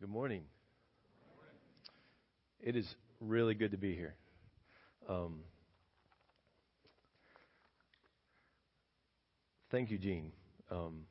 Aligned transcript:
Good 0.00 0.08
morning. 0.08 0.44
It 2.58 2.74
is 2.74 2.94
really 3.20 3.52
good 3.52 3.72
to 3.72 3.76
be 3.76 3.94
here. 3.94 4.14
Um, 5.06 5.40
thank 9.70 9.90
you, 9.90 9.98
Gene. 9.98 10.32
Um, 10.70 11.04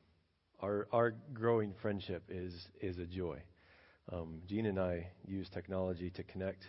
our 0.58 0.88
our 0.92 1.14
growing 1.32 1.72
friendship 1.80 2.24
is 2.28 2.52
is 2.80 2.98
a 2.98 3.06
joy. 3.06 3.40
Um, 4.12 4.40
Gene 4.48 4.66
and 4.66 4.80
I 4.80 5.06
use 5.24 5.48
technology 5.48 6.10
to 6.10 6.24
connect. 6.24 6.66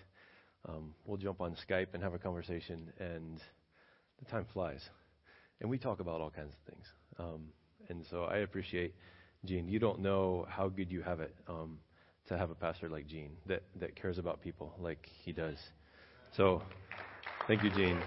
Um, 0.70 0.94
we'll 1.06 1.18
jump 1.18 1.42
on 1.42 1.56
Skype 1.68 1.88
and 1.96 2.04
have 2.04 2.14
a 2.14 2.20
conversation, 2.20 2.94
and 3.00 3.42
the 4.20 4.26
time 4.26 4.46
flies. 4.54 4.88
And 5.60 5.72
we 5.72 5.80
talk 5.80 6.00
about 6.00 6.22
all 6.22 6.30
kinds 6.30 6.54
of 6.54 6.72
things. 6.72 6.86
Um, 7.18 7.48
and 7.90 8.06
so 8.12 8.26
I 8.26 8.38
appreciate, 8.38 8.94
Gene. 9.44 9.68
You 9.68 9.80
don't 9.80 10.02
know 10.02 10.46
how 10.48 10.70
good 10.70 10.92
you 10.92 11.02
have 11.02 11.20
it. 11.20 11.34
Um, 11.48 11.80
to 12.32 12.38
have 12.38 12.50
a 12.50 12.56
pastor 12.56 12.88
like 12.88 13.08
Gene 13.08 13.32
that, 13.46 13.62
that 13.80 13.96
cares 13.96 14.18
about 14.18 14.42
people 14.42 14.74
like 14.80 15.06
he 15.24 15.34
does. 15.34 15.58
So, 16.38 16.64
thank 17.46 17.62
you, 17.62 17.70
Gene. 17.72 18.02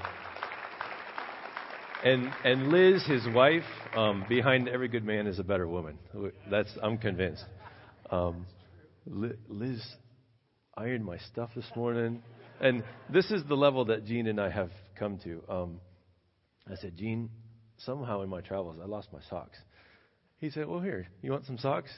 And 2.02 2.30
and 2.42 2.68
Liz, 2.68 3.04
his 3.06 3.22
wife, 3.34 3.62
um, 3.94 4.24
behind 4.28 4.68
every 4.68 4.88
good 4.88 5.04
man 5.04 5.26
is 5.26 5.38
a 5.38 5.44
better 5.44 5.68
woman. 5.68 5.98
That's 6.50 6.70
I'm 6.82 6.96
convinced. 6.96 7.44
Um, 8.10 8.46
Liz 9.06 9.82
ironed 10.74 11.04
my 11.04 11.18
stuff 11.18 11.50
this 11.54 11.70
morning, 11.76 12.22
and 12.60 12.82
this 13.10 13.30
is 13.30 13.42
the 13.46 13.54
level 13.54 13.84
that 13.86 14.06
Gene 14.06 14.26
and 14.26 14.40
I 14.40 14.48
have 14.48 14.70
come 14.98 15.18
to. 15.24 15.42
Um, 15.50 15.80
I 16.70 16.76
said, 16.76 16.96
Gene, 16.96 17.28
somehow 17.76 18.22
in 18.22 18.30
my 18.30 18.40
travels 18.40 18.76
I 18.82 18.86
lost 18.86 19.08
my 19.12 19.20
socks. 19.28 19.58
He 20.38 20.48
said, 20.48 20.66
Well, 20.66 20.80
here, 20.80 21.08
you 21.22 21.30
want 21.30 21.44
some 21.44 21.58
socks? 21.58 21.90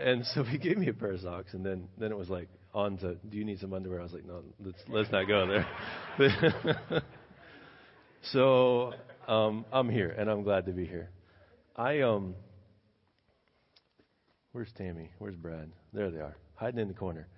And 0.00 0.24
so 0.26 0.42
he 0.42 0.58
gave 0.58 0.78
me 0.78 0.88
a 0.88 0.92
pair 0.92 1.12
of 1.12 1.20
socks, 1.20 1.54
and 1.54 1.64
then 1.64 1.88
then 1.98 2.10
it 2.10 2.18
was 2.18 2.28
like 2.28 2.48
on 2.74 2.98
to, 2.98 3.14
do 3.14 3.38
you 3.38 3.44
need 3.44 3.58
some 3.58 3.72
underwear? 3.72 4.00
I 4.00 4.02
was 4.02 4.12
like, 4.12 4.26
no, 4.26 4.42
let's 4.62 4.78
let's 4.88 5.10
not 5.10 5.26
go 5.26 5.46
there. 5.46 7.02
so 8.32 8.92
um, 9.26 9.64
I'm 9.72 9.88
here, 9.88 10.10
and 10.10 10.30
I'm 10.30 10.42
glad 10.42 10.66
to 10.66 10.72
be 10.72 10.84
here. 10.84 11.10
I 11.74 12.00
um, 12.00 12.34
where's 14.52 14.70
Tammy? 14.76 15.10
Where's 15.18 15.36
Brad? 15.36 15.70
There 15.92 16.10
they 16.10 16.18
are, 16.18 16.36
hiding 16.54 16.80
in 16.80 16.88
the 16.88 16.94
corner. 16.94 17.28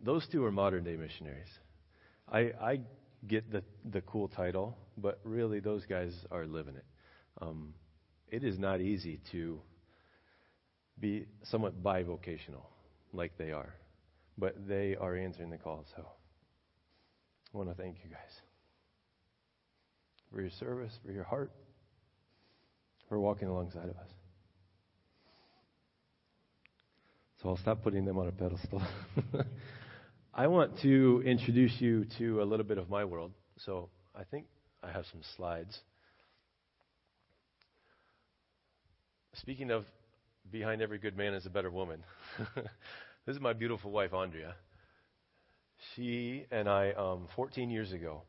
Those 0.00 0.26
two 0.30 0.44
are 0.44 0.52
modern 0.52 0.84
day 0.84 0.96
missionaries. 0.96 1.50
I 2.30 2.52
I 2.60 2.80
get 3.26 3.50
the 3.50 3.62
the 3.84 4.00
cool 4.02 4.28
title, 4.28 4.76
but 4.96 5.20
really 5.24 5.60
those 5.60 5.84
guys 5.86 6.12
are 6.30 6.46
living 6.46 6.76
it. 6.76 6.84
Um, 7.40 7.74
it 8.28 8.44
is 8.44 8.58
not 8.58 8.80
easy 8.80 9.20
to 9.32 9.60
be 10.98 11.26
somewhat 11.44 11.82
bivocational, 11.82 12.64
like 13.12 13.36
they 13.38 13.52
are. 13.52 13.74
But 14.38 14.66
they 14.66 14.96
are 14.96 15.16
answering 15.16 15.50
the 15.50 15.58
call, 15.58 15.84
so 15.94 16.06
I 17.52 17.58
want 17.58 17.68
to 17.68 17.74
thank 17.74 17.96
you 18.02 18.10
guys 18.10 18.40
for 20.32 20.40
your 20.40 20.50
service, 20.58 20.92
for 21.04 21.12
your 21.12 21.24
heart, 21.24 21.52
for 23.08 23.20
walking 23.20 23.48
alongside 23.48 23.84
of 23.84 23.96
us. 23.96 24.08
So 27.42 27.48
I'll 27.48 27.56
stop 27.58 27.82
putting 27.82 28.04
them 28.04 28.18
on 28.18 28.28
a 28.28 28.32
pedestal. 28.32 28.80
I 30.34 30.46
want 30.46 30.80
to 30.82 31.22
introduce 31.26 31.80
you 31.80 32.06
to 32.18 32.40
a 32.40 32.44
little 32.44 32.64
bit 32.64 32.78
of 32.78 32.88
my 32.88 33.04
world. 33.04 33.32
So 33.58 33.90
I 34.14 34.24
think 34.24 34.46
I 34.82 34.90
have 34.90 35.04
some 35.10 35.20
slides. 35.36 35.78
Speaking 39.34 39.70
of 39.70 39.84
behind 40.50 40.82
every 40.82 40.98
good 40.98 41.16
man 41.16 41.34
is 41.34 41.46
a 41.46 41.50
better 41.50 41.70
woman. 41.70 42.02
this 43.26 43.36
is 43.36 43.40
my 43.40 43.52
beautiful 43.52 43.90
wife, 43.90 44.12
Andrea. 44.12 44.54
She 45.94 46.44
and 46.50 46.68
I, 46.68 46.92
um, 46.92 47.28
14 47.36 47.70
years 47.70 47.92
ago, 47.92 48.22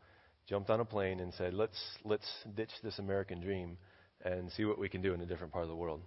jumped 0.47 0.69
on 0.69 0.79
a 0.79 0.85
plane 0.85 1.19
and 1.19 1.33
said, 1.33 1.53
"Let's 1.53 1.79
let's 2.03 2.27
ditch 2.55 2.71
this 2.83 2.99
American 2.99 3.41
dream 3.41 3.77
and 4.25 4.51
see 4.51 4.65
what 4.65 4.79
we 4.79 4.89
can 4.89 5.01
do 5.01 5.13
in 5.13 5.21
a 5.21 5.25
different 5.25 5.53
part 5.53 5.63
of 5.63 5.69
the 5.69 5.75
world." 5.75 6.01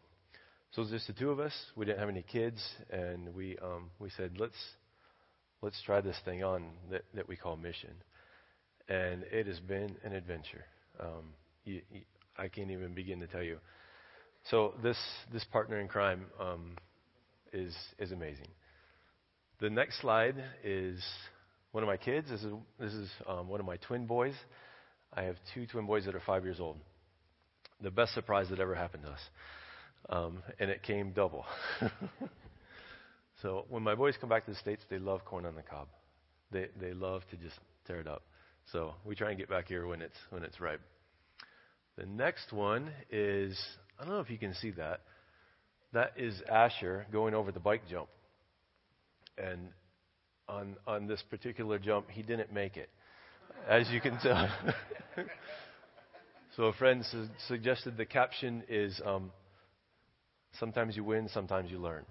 So 0.73 0.83
it 0.83 0.87
was 0.87 0.93
just 0.93 1.07
the 1.07 1.13
two 1.13 1.31
of 1.31 1.41
us. 1.41 1.53
We 1.77 1.87
didn't 1.87 2.01
have 2.01 2.09
any 2.09 2.23
kids, 2.23 2.61
and 2.91 3.35
we 3.35 3.57
um, 3.59 3.91
we 3.99 4.11
said, 4.11 4.33
"Let's 4.39 4.57
let's 5.63 5.81
try 5.83 6.01
this 6.01 6.19
thing 6.25 6.45
on 6.45 6.65
that 6.91 7.03
that 7.15 7.29
we 7.29 7.37
call 7.37 7.57
mission." 7.57 7.95
And 8.89 9.25
it 9.33 9.47
has 9.47 9.59
been 9.61 9.97
an 10.05 10.13
adventure. 10.13 10.65
Um, 11.01 11.35
you, 11.65 11.81
you, 11.91 12.03
I 12.39 12.49
can't 12.49 12.71
even 12.71 12.95
begin 12.95 13.19
to 13.21 13.27
tell 13.27 13.43
you 13.43 13.59
so 14.51 14.75
this 14.83 14.97
this 15.33 15.45
partner 15.45 15.81
in 15.81 15.89
crime 15.89 16.27
um, 16.41 16.77
is 17.53 17.75
is 17.99 18.13
amazing. 18.13 18.49
The 19.61 19.71
next 19.71 20.01
slide 20.01 20.37
is 20.63 21.03
one 21.73 21.83
of 21.83 21.89
my 21.89 21.97
kids. 21.97 22.29
This 22.31 22.43
is 22.43 22.53
this 22.79 22.93
is 22.93 23.11
um, 23.27 23.49
one 23.49 23.59
of 23.59 23.67
my 23.67 23.77
twin 23.79 24.07
boys. 24.07 24.35
I 25.13 25.23
have 25.23 25.37
two 25.55 25.67
twin 25.67 25.87
boys 25.87 26.05
that 26.05 26.15
are 26.15 26.23
five 26.25 26.45
years 26.45 26.61
old. 26.61 26.77
The 27.83 27.91
best 27.91 28.15
surprise 28.15 28.49
that 28.51 28.61
ever 28.61 28.75
happened 28.75 29.03
to 29.05 29.11
us, 29.11 29.21
um, 30.11 30.43
and 30.61 30.71
it 30.71 30.83
came 30.83 31.13
double. 31.13 31.45
so 33.43 33.65
when 33.69 33.83
my 33.83 33.95
boys 33.95 34.15
come 34.21 34.31
back 34.31 34.45
to 34.45 34.53
the 34.53 34.57
states, 34.59 34.83
they 34.89 34.99
love 34.99 35.25
corn 35.25 35.45
on 35.45 35.57
the 35.57 35.63
cob. 35.63 35.89
They 36.53 36.69
they 36.81 36.93
love 36.93 37.23
to 37.31 37.37
just 37.37 37.57
tear 37.87 38.01
it 38.01 38.07
up. 38.07 38.23
So 38.73 38.95
we 39.05 39.17
try 39.17 39.31
and 39.31 39.39
get 39.39 39.49
back 39.49 39.67
here 39.67 39.87
when 39.87 40.03
it's 40.03 40.17
when 40.31 40.45
it's 40.45 40.61
ripe. 40.61 40.81
The 41.97 42.07
next 42.07 42.53
one 42.53 42.91
is 43.11 43.59
I 43.99 44.05
don't 44.05 44.15
know 44.15 44.21
if 44.21 44.31
you 44.31 44.39
can 44.39 44.55
see 44.55 44.71
that. 44.73 45.01
That 45.93 46.13
is 46.17 46.43
Asher 46.51 47.07
going 47.11 47.35
over 47.35 47.53
the 47.53 47.61
bike 47.61 47.83
jump. 47.89 48.09
And 49.39 49.69
on, 50.49 50.77
on 50.87 51.07
this 51.07 51.23
particular 51.31 51.79
jump, 51.79 52.11
he 52.11 52.23
didn't 52.23 52.53
make 52.53 52.77
it, 52.77 52.91
as 53.69 53.89
you 53.91 54.01
can 54.01 54.19
tell. 54.19 54.49
so 56.57 56.65
a 56.65 56.73
friend 56.75 57.05
su- 57.11 57.29
suggested 57.49 57.97
the 57.97 58.07
caption 58.07 58.63
is 58.69 59.01
um, 59.05 59.31
Sometimes 60.59 60.97
you 60.97 61.05
win, 61.05 61.29
sometimes 61.29 61.71
you 61.71 61.79
learn. 61.79 62.05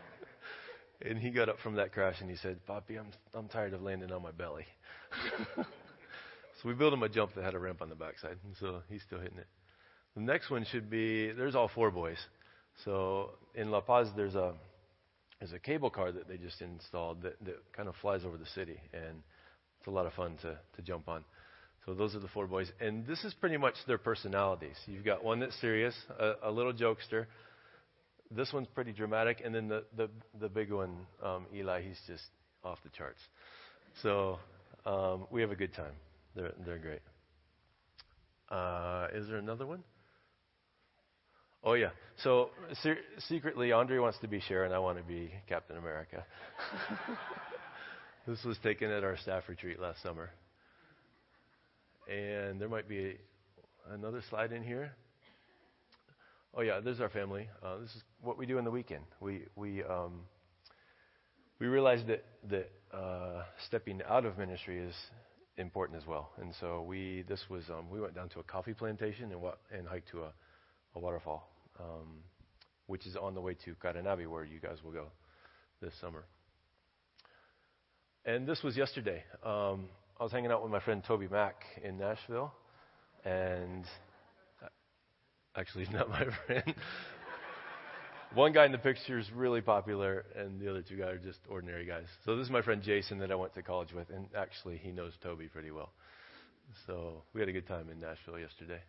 and 1.02 1.18
he 1.18 1.30
got 1.30 1.48
up 1.48 1.58
from 1.62 1.76
that 1.76 1.92
crash 1.92 2.16
and 2.20 2.30
he 2.30 2.36
said, 2.36 2.64
Poppy, 2.66 2.96
I'm, 2.96 3.08
I'm 3.34 3.48
tired 3.48 3.74
of 3.74 3.82
landing 3.82 4.12
on 4.12 4.22
my 4.22 4.30
belly. 4.30 4.66
so 5.56 5.64
we 6.64 6.74
built 6.74 6.92
him 6.92 7.02
a 7.02 7.08
jump 7.08 7.34
that 7.34 7.44
had 7.44 7.54
a 7.54 7.58
ramp 7.58 7.82
on 7.82 7.88
the 7.88 7.94
backside, 7.94 8.36
and 8.44 8.54
so 8.60 8.82
he's 8.88 9.02
still 9.02 9.18
hitting 9.18 9.38
it. 9.38 9.48
The 10.16 10.22
next 10.22 10.50
one 10.50 10.64
should 10.70 10.90
be 10.90 11.30
there's 11.32 11.54
all 11.54 11.68
four 11.68 11.90
boys. 11.90 12.18
So 12.84 13.30
in 13.54 13.70
La 13.70 13.80
Paz, 13.80 14.08
there's 14.16 14.34
a 14.34 14.54
there's 15.38 15.52
a 15.52 15.58
cable 15.58 15.90
car 15.90 16.12
that 16.12 16.28
they 16.28 16.36
just 16.36 16.60
installed 16.60 17.22
that, 17.22 17.42
that 17.44 17.56
kind 17.74 17.88
of 17.88 17.94
flies 18.02 18.24
over 18.24 18.36
the 18.36 18.46
city, 18.46 18.78
and 18.92 19.22
it's 19.78 19.86
a 19.86 19.90
lot 19.90 20.06
of 20.06 20.12
fun 20.12 20.36
to, 20.42 20.58
to 20.76 20.82
jump 20.82 21.08
on. 21.08 21.24
So 21.86 21.94
those 21.94 22.14
are 22.14 22.18
the 22.18 22.28
four 22.28 22.46
boys, 22.46 22.70
and 22.78 23.06
this 23.06 23.24
is 23.24 23.32
pretty 23.32 23.56
much 23.56 23.74
their 23.86 23.96
personalities. 23.96 24.76
You've 24.86 25.04
got 25.04 25.24
one 25.24 25.40
that's 25.40 25.58
serious, 25.60 25.94
a, 26.18 26.32
a 26.44 26.50
little 26.50 26.74
jokester. 26.74 27.26
This 28.30 28.52
one's 28.52 28.68
pretty 28.74 28.92
dramatic, 28.92 29.40
and 29.44 29.54
then 29.54 29.68
the 29.68 29.84
the, 29.96 30.10
the 30.38 30.48
big 30.48 30.70
one, 30.70 31.06
um, 31.24 31.46
Eli, 31.54 31.82
he's 31.82 31.98
just 32.06 32.24
off 32.62 32.78
the 32.84 32.90
charts. 32.90 33.20
So 34.02 34.38
um, 34.84 35.26
we 35.30 35.40
have 35.40 35.50
a 35.50 35.56
good 35.56 35.74
time. 35.74 35.94
They're 36.36 36.52
they're 36.66 36.78
great. 36.78 37.00
Uh, 38.50 39.06
is 39.14 39.26
there 39.28 39.38
another 39.38 39.66
one? 39.66 39.82
Oh 41.62 41.74
yeah. 41.74 41.90
So 42.22 42.50
se- 42.82 43.04
secretly, 43.28 43.72
Andre 43.72 43.98
wants 43.98 44.18
to 44.20 44.28
be 44.28 44.40
Sharon. 44.40 44.72
I 44.72 44.78
want 44.78 44.96
to 44.98 45.04
be 45.04 45.30
Captain 45.48 45.76
America. 45.76 46.24
this 48.26 48.42
was 48.44 48.56
taken 48.62 48.90
at 48.90 49.04
our 49.04 49.16
staff 49.18 49.44
retreat 49.48 49.78
last 49.78 50.02
summer, 50.02 50.30
and 52.08 52.58
there 52.58 52.68
might 52.68 52.88
be 52.88 53.16
a, 53.90 53.94
another 53.94 54.22
slide 54.30 54.52
in 54.52 54.62
here. 54.62 54.92
Oh 56.54 56.62
yeah, 56.62 56.80
this 56.80 56.94
is 56.94 57.00
our 57.02 57.10
family. 57.10 57.48
Uh, 57.62 57.78
this 57.80 57.90
is 57.90 58.02
what 58.22 58.38
we 58.38 58.46
do 58.46 58.56
in 58.56 58.64
the 58.64 58.70
weekend. 58.70 59.04
We 59.20 59.44
we 59.54 59.84
um, 59.84 60.22
we 61.58 61.66
realized 61.66 62.06
that 62.06 62.24
that 62.48 62.70
uh, 62.96 63.42
stepping 63.66 64.00
out 64.08 64.24
of 64.24 64.38
ministry 64.38 64.78
is 64.78 64.94
important 65.58 66.00
as 66.00 66.06
well, 66.06 66.30
and 66.40 66.54
so 66.58 66.82
we 66.82 67.22
this 67.28 67.44
was 67.50 67.68
um, 67.68 67.90
we 67.90 68.00
went 68.00 68.14
down 68.14 68.30
to 68.30 68.40
a 68.40 68.42
coffee 68.44 68.72
plantation 68.72 69.30
and 69.30 69.42
what 69.42 69.58
and 69.70 69.86
hiked 69.86 70.10
to 70.12 70.22
a 70.22 70.32
a 70.94 70.98
waterfall, 70.98 71.48
um, 71.78 72.22
which 72.86 73.06
is 73.06 73.16
on 73.16 73.34
the 73.34 73.40
way 73.40 73.54
to 73.64 73.74
Caranavi, 73.74 74.26
where 74.26 74.44
you 74.44 74.60
guys 74.60 74.78
will 74.84 74.92
go 74.92 75.06
this 75.80 75.92
summer. 76.00 76.24
And 78.24 78.46
this 78.46 78.62
was 78.62 78.76
yesterday. 78.76 79.22
Um, 79.44 79.88
I 80.18 80.24
was 80.24 80.32
hanging 80.32 80.50
out 80.50 80.62
with 80.62 80.70
my 80.70 80.80
friend 80.80 81.02
TobyMac 81.02 81.52
in 81.82 81.96
Nashville, 81.98 82.52
and 83.24 83.84
uh, 84.62 84.68
actually, 85.56 85.84
he's 85.84 85.94
not 85.94 86.10
my 86.10 86.26
friend. 86.46 86.74
One 88.34 88.52
guy 88.52 88.64
in 88.64 88.70
the 88.70 88.78
picture 88.78 89.18
is 89.18 89.26
really 89.34 89.60
popular, 89.60 90.24
and 90.36 90.60
the 90.60 90.70
other 90.70 90.82
two 90.82 90.96
guys 90.96 91.14
are 91.14 91.18
just 91.18 91.40
ordinary 91.48 91.84
guys. 91.84 92.04
So 92.24 92.36
this 92.36 92.44
is 92.44 92.50
my 92.50 92.62
friend 92.62 92.80
Jason 92.80 93.18
that 93.18 93.32
I 93.32 93.34
went 93.34 93.54
to 93.54 93.62
college 93.62 93.92
with, 93.92 94.08
and 94.10 94.26
actually, 94.36 94.76
he 94.76 94.92
knows 94.92 95.14
Toby 95.22 95.48
pretty 95.48 95.70
well. 95.70 95.90
So 96.86 97.22
we 97.34 97.40
had 97.40 97.48
a 97.48 97.52
good 97.52 97.66
time 97.66 97.88
in 97.90 97.98
Nashville 97.98 98.38
yesterday. 98.38 98.80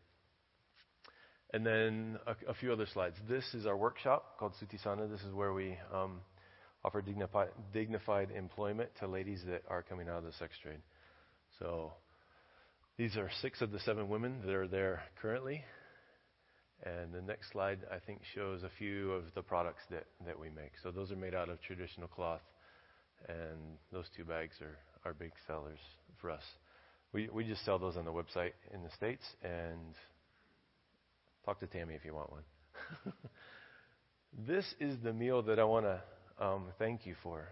And 1.53 1.65
then 1.65 2.17
a, 2.25 2.51
a, 2.51 2.53
few 2.53 2.71
other 2.71 2.85
slides. 2.93 3.17
This 3.27 3.43
is 3.53 3.65
our 3.65 3.75
workshop 3.75 4.37
called 4.39 4.53
Sutisana. 4.53 5.09
This 5.11 5.21
is 5.21 5.33
where 5.33 5.51
we 5.51 5.77
um, 5.93 6.21
offer 6.85 7.01
dignified, 7.01 7.49
dignified 7.73 8.31
employment 8.31 8.89
to 8.99 9.07
ladies 9.07 9.41
that 9.47 9.63
are 9.69 9.83
coming 9.83 10.07
out 10.07 10.19
of 10.19 10.23
the 10.23 10.31
sex 10.33 10.53
trade. 10.63 10.79
So 11.59 11.91
these 12.97 13.17
are 13.17 13.29
six 13.41 13.61
of 13.61 13.71
the 13.71 13.79
seven 13.79 14.07
women 14.07 14.39
that 14.45 14.53
are 14.53 14.67
there 14.67 15.03
currently. 15.21 15.63
And 16.83 17.13
the 17.13 17.21
next 17.21 17.51
slide, 17.51 17.79
I 17.91 17.99
think, 17.99 18.21
shows 18.33 18.63
a 18.63 18.69
few 18.79 19.11
of 19.11 19.25
the 19.35 19.41
products 19.41 19.83
that, 19.91 20.05
that 20.25 20.39
we 20.39 20.49
make. 20.49 20.71
So 20.81 20.89
those 20.89 21.11
are 21.11 21.15
made 21.15 21.35
out 21.35 21.49
of 21.49 21.61
traditional 21.61 22.07
cloth, 22.07 22.41
and 23.27 23.77
those 23.91 24.05
two 24.15 24.23
bags 24.23 24.55
are, 24.61 24.77
are 25.05 25.13
big 25.13 25.31
sellers 25.45 25.77
for 26.19 26.31
us. 26.31 26.41
We, 27.13 27.29
we 27.31 27.43
just 27.43 27.63
sell 27.65 27.77
those 27.77 27.97
on 27.97 28.05
the 28.05 28.11
website 28.11 28.53
in 28.73 28.81
the 28.81 28.89
States, 28.95 29.23
and 29.43 29.93
talk 31.45 31.59
to 31.59 31.67
Tammy 31.67 31.95
if 31.95 32.05
you 32.05 32.13
want 32.13 32.31
one. 32.31 32.43
this 34.47 34.65
is 34.79 34.95
the 35.03 35.13
meal 35.13 35.41
that 35.43 35.59
I 35.59 35.63
want 35.63 35.85
to 35.85 36.01
um, 36.43 36.65
thank 36.79 37.05
you 37.05 37.15
for. 37.23 37.47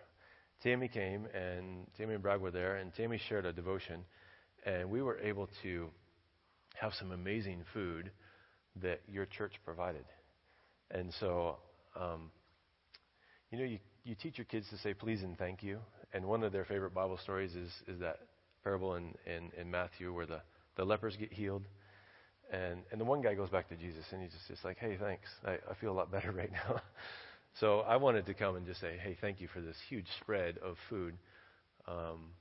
Tammy 0.61 0.87
came, 0.87 1.25
and 1.33 1.87
Tammy 1.97 2.13
and 2.15 2.23
Brad 2.23 2.41
were 2.41 2.51
there, 2.51 2.77
and 2.77 2.93
Tammy 2.93 3.19
shared 3.29 3.45
a 3.45 3.53
devotion, 3.53 4.03
and 4.65 4.89
we 4.89 5.01
were 5.01 5.17
able 5.19 5.49
to 5.63 5.89
have 6.79 6.93
some 6.93 7.11
amazing 7.11 7.63
food 7.73 8.11
that 8.81 9.01
your 9.07 9.25
church 9.25 9.53
provided. 9.63 10.05
And 10.91 11.13
so, 11.19 11.57
um, 11.99 12.31
you 13.51 13.57
know, 13.57 13.63
you, 13.63 13.79
you 14.03 14.15
teach 14.15 14.37
your 14.37 14.45
kids 14.45 14.67
to 14.69 14.77
say 14.77 14.93
please 14.93 15.23
and 15.23 15.37
thank 15.37 15.63
you. 15.63 15.79
And 16.13 16.25
one 16.25 16.43
of 16.43 16.51
their 16.51 16.65
favorite 16.65 16.93
Bible 16.93 17.19
stories 17.21 17.55
is, 17.55 17.71
is 17.87 17.99
that 17.99 18.17
parable 18.63 18.95
in, 18.95 19.13
in, 19.25 19.51
in 19.59 19.69
Matthew 19.69 20.13
where 20.13 20.25
the, 20.25 20.41
the 20.75 20.83
lepers 20.83 21.15
get 21.15 21.31
healed. 21.31 21.63
And, 22.51 22.81
and 22.91 22.99
the 22.99 23.05
one 23.05 23.21
guy 23.21 23.35
goes 23.35 23.49
back 23.49 23.69
to 23.69 23.75
Jesus 23.75 24.03
and 24.11 24.21
he's 24.23 24.31
just, 24.47 24.65
like, 24.65 24.77
hey, 24.79 24.97
thanks. 24.99 25.27
I, 25.45 25.53
I 25.69 25.75
feel 25.79 25.91
a 25.91 25.97
lot 25.97 26.11
better 26.11 26.31
right 26.37 26.51
now. 26.51 26.81
so 27.59 27.81
I 27.81 27.97
wanted 27.97 28.25
to 28.25 28.33
come 28.33 28.55
and 28.55 28.65
just 28.65 28.81
say, 28.81 28.97
hey, 29.01 29.17
thank 29.21 29.39
you 29.39 29.47
for 29.53 29.61
this 29.61 29.77
huge 29.87 30.07
spread 30.21 30.57
of 30.57 30.75
food. 30.89 31.15
Um, 31.87 32.31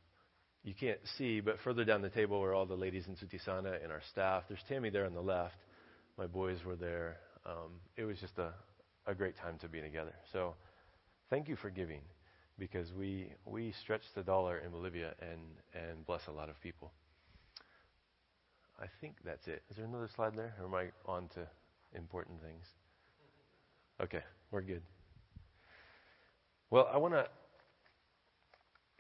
you 0.65 0.75
can't 0.75 0.99
see, 1.17 1.41
but 1.41 1.57
further 1.63 1.85
down 1.85 2.03
the 2.03 2.11
table 2.11 2.41
were 2.41 2.55
all 2.55 2.67
the 2.67 2.75
ladies 2.75 3.05
in 3.07 3.15
Sutisana 3.15 3.83
and 3.83 3.93
our 3.93 4.03
staff. 4.11 4.45
There's 4.49 4.61
Tammy 4.69 4.91
there 4.91 5.07
on 5.07 5.15
the 5.15 5.21
left. 5.21 5.57
My 6.17 6.27
boys 6.27 6.59
were 6.65 6.77
there. 6.77 7.17
Um, 7.47 7.81
it 7.97 8.05
was 8.05 8.19
just 8.19 8.37
a, 8.39 8.53
a 9.07 9.15
great 9.15 9.37
time 9.37 9.59
to 9.61 9.69
be 9.69 9.81
together. 9.81 10.15
So 10.33 10.55
thank 11.31 11.49
you 11.49 11.57
for 11.57 11.71
giving 11.71 12.01
because 12.59 12.93
we, 12.93 13.33
we 13.47 13.73
stretch 13.83 14.03
the 14.15 14.23
dollar 14.23 14.59
in 14.59 14.71
Bolivia 14.71 15.15
and, 15.21 15.41
and 15.75 16.05
bless 16.07 16.23
a 16.29 16.33
lot 16.33 16.49
of 16.49 16.61
people. 16.61 16.93
I 18.81 18.87
think 19.01 19.17
that's 19.25 19.47
it. 19.49 19.63
Is 19.71 19.77
there 19.77 19.87
another 19.87 20.09
slide 20.15 20.35
there? 20.37 20.55
Or 20.61 20.67
am 20.67 20.75
I 20.75 21.11
on 21.11 21.29
to 21.35 21.47
important 21.95 22.41
things? 22.43 22.65
Okay, 24.01 24.23
we're 24.51 24.63
good. 24.63 24.83
Well, 26.71 26.89
I 26.93 26.99
want 26.99 27.15
to 27.15 27.27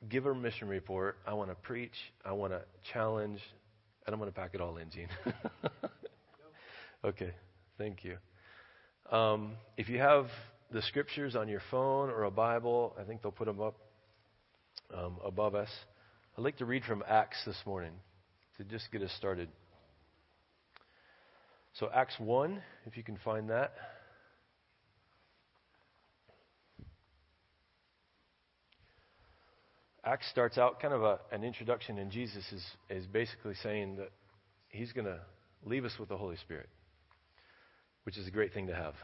give 0.09 0.27
a 0.27 0.35
mission 0.35 0.69
report. 0.69 1.19
I 1.27 1.35
want 1.35 1.51
to 1.51 1.55
preach. 1.55 1.95
I 2.25 2.33
want 2.33 2.53
to 2.53 2.63
challenge. 2.93 3.41
And 4.07 4.15
I'm 4.15 4.21
going 4.21 4.31
to 4.31 4.35
pack 4.35 4.51
it 4.55 4.61
all 4.61 4.79
in, 4.79 4.91
Gene. 4.91 5.09
Okay, 7.05 7.31
thank 7.79 8.03
you. 8.03 8.17
Um, 9.17 9.53
if 9.77 9.89
you 9.89 9.99
have 9.99 10.27
the 10.73 10.83
scriptures 10.83 11.37
on 11.37 11.49
your 11.49 11.63
phone 11.71 12.11
or 12.11 12.25
a 12.25 12.31
Bible, 12.31 12.97
I 13.01 13.05
think 13.05 13.23
they'll 13.23 13.31
put 13.31 13.47
them 13.47 13.61
up 13.61 13.77
um, 14.93 15.19
above 15.25 15.55
us. 15.55 15.69
I'd 16.37 16.43
like 16.43 16.57
to 16.57 16.65
read 16.65 16.83
from 16.83 17.05
Acts 17.09 17.39
this 17.47 17.57
morning 17.65 17.93
to 18.57 18.65
just 18.65 18.91
get 18.91 19.01
us 19.01 19.13
started. 19.17 19.49
So, 21.79 21.89
Acts 21.95 22.15
1, 22.19 22.61
if 22.87 22.97
you 22.97 23.03
can 23.03 23.19
find 23.25 23.51
that. 23.51 23.73
Acts 30.05 30.29
starts 30.31 30.59
out 30.59 30.81
kind 30.81 30.95
of 30.95 31.03
a, 31.03 31.19
an 31.31 31.45
introduction, 31.45 31.99
and 31.99 32.11
Jesus 32.11 32.45
is, 32.53 32.65
is 32.89 33.07
basically 33.07 33.55
saying 33.63 33.97
that 33.97 34.11
he's 34.69 34.93
going 34.93 35.05
to 35.05 35.21
leave 35.65 35.85
us 35.85 35.93
with 35.99 36.09
the 36.09 36.17
Holy 36.17 36.37
Spirit 36.37 36.69
which 38.09 38.17
is 38.17 38.27
a 38.27 38.31
great 38.31 38.55
thing 38.55 38.69
to 38.69 38.75
have. 38.75 38.95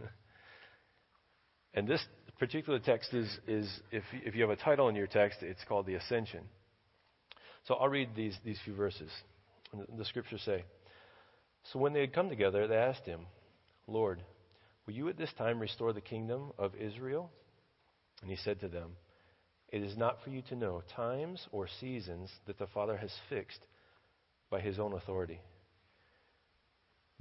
and 1.74 1.86
this 1.86 2.04
particular 2.40 2.80
text 2.80 3.14
is, 3.14 3.38
is 3.46 3.80
if, 3.92 4.02
if 4.12 4.34
you 4.34 4.40
have 4.40 4.50
a 4.50 4.56
title 4.56 4.88
in 4.88 4.96
your 4.96 5.06
text, 5.06 5.38
it's 5.42 5.62
called 5.68 5.86
the 5.86 5.94
Ascension. 5.94 6.40
So 7.68 7.74
I'll 7.74 7.88
read 7.88 8.08
these, 8.16 8.36
these 8.44 8.58
few 8.64 8.74
verses. 8.74 9.12
The, 9.72 9.86
the 9.96 10.04
scriptures 10.04 10.42
say 10.44 10.64
So 11.70 11.78
when 11.78 11.92
they 11.92 12.00
had 12.00 12.12
come 12.12 12.28
together, 12.28 12.66
they 12.66 12.76
asked 12.76 13.06
him, 13.06 13.20
Lord, 13.86 14.22
will 14.86 14.94
you 14.94 15.08
at 15.08 15.16
this 15.16 15.32
time 15.38 15.60
restore 15.60 15.92
the 15.92 16.00
kingdom 16.00 16.52
of 16.58 16.74
Israel? 16.74 17.30
And 18.20 18.30
he 18.30 18.36
said 18.36 18.60
to 18.60 18.68
them, 18.68 18.96
It 19.68 19.82
is 19.82 19.96
not 19.96 20.22
for 20.22 20.30
you 20.30 20.42
to 20.48 20.56
know 20.56 20.82
times 20.96 21.46
or 21.52 21.68
seasons 21.80 22.30
that 22.46 22.58
the 22.58 22.66
Father 22.66 22.96
has 22.96 23.12
fixed 23.28 23.60
by 24.50 24.60
his 24.60 24.78
own 24.78 24.92
authority 24.92 25.40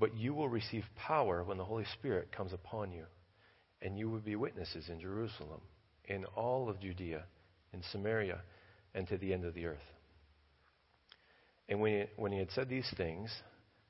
but 0.02 0.18
you 0.18 0.34
will 0.34 0.50
receive 0.50 0.84
power 0.96 1.44
when 1.44 1.60
the 1.60 1.64
Holy 1.64 1.86
Spirit 1.94 2.32
comes 2.36 2.54
upon 2.54 2.92
you, 2.92 3.06
and 3.84 4.00
you 4.00 4.10
will 4.10 4.20
be 4.20 4.36
witnesses 4.36 4.90
in 4.90 5.00
Jerusalem, 5.00 5.62
in 6.06 6.26
all 6.36 6.70
of 6.70 6.82
Judea, 6.82 7.24
in 7.72 7.84
Samaria, 7.92 8.42
and 8.96 9.08
to 9.10 9.18
the 9.20 9.32
end 9.32 9.46
of 9.46 9.54
the 9.54 9.68
earth. 9.68 9.78
And 11.70 11.80
when 11.80 11.92
he, 11.94 12.06
when 12.16 12.32
he 12.32 12.40
had 12.40 12.50
said 12.50 12.68
these 12.68 12.92
things, 12.98 13.32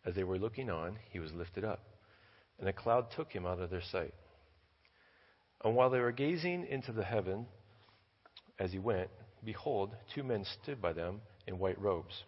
as 0.05 0.15
they 0.15 0.23
were 0.23 0.39
looking 0.39 0.69
on, 0.69 0.97
he 1.11 1.19
was 1.19 1.33
lifted 1.33 1.63
up, 1.63 1.83
and 2.59 2.67
a 2.67 2.73
cloud 2.73 3.07
took 3.15 3.31
him 3.31 3.45
out 3.45 3.59
of 3.59 3.69
their 3.69 3.83
sight. 3.91 4.13
And 5.63 5.75
while 5.75 5.89
they 5.89 5.99
were 5.99 6.11
gazing 6.11 6.65
into 6.67 6.91
the 6.91 7.03
heaven 7.03 7.45
as 8.59 8.71
he 8.71 8.79
went, 8.79 9.09
behold, 9.43 9.95
two 10.13 10.23
men 10.23 10.45
stood 10.61 10.81
by 10.81 10.93
them 10.93 11.21
in 11.47 11.59
white 11.59 11.79
robes, 11.79 12.23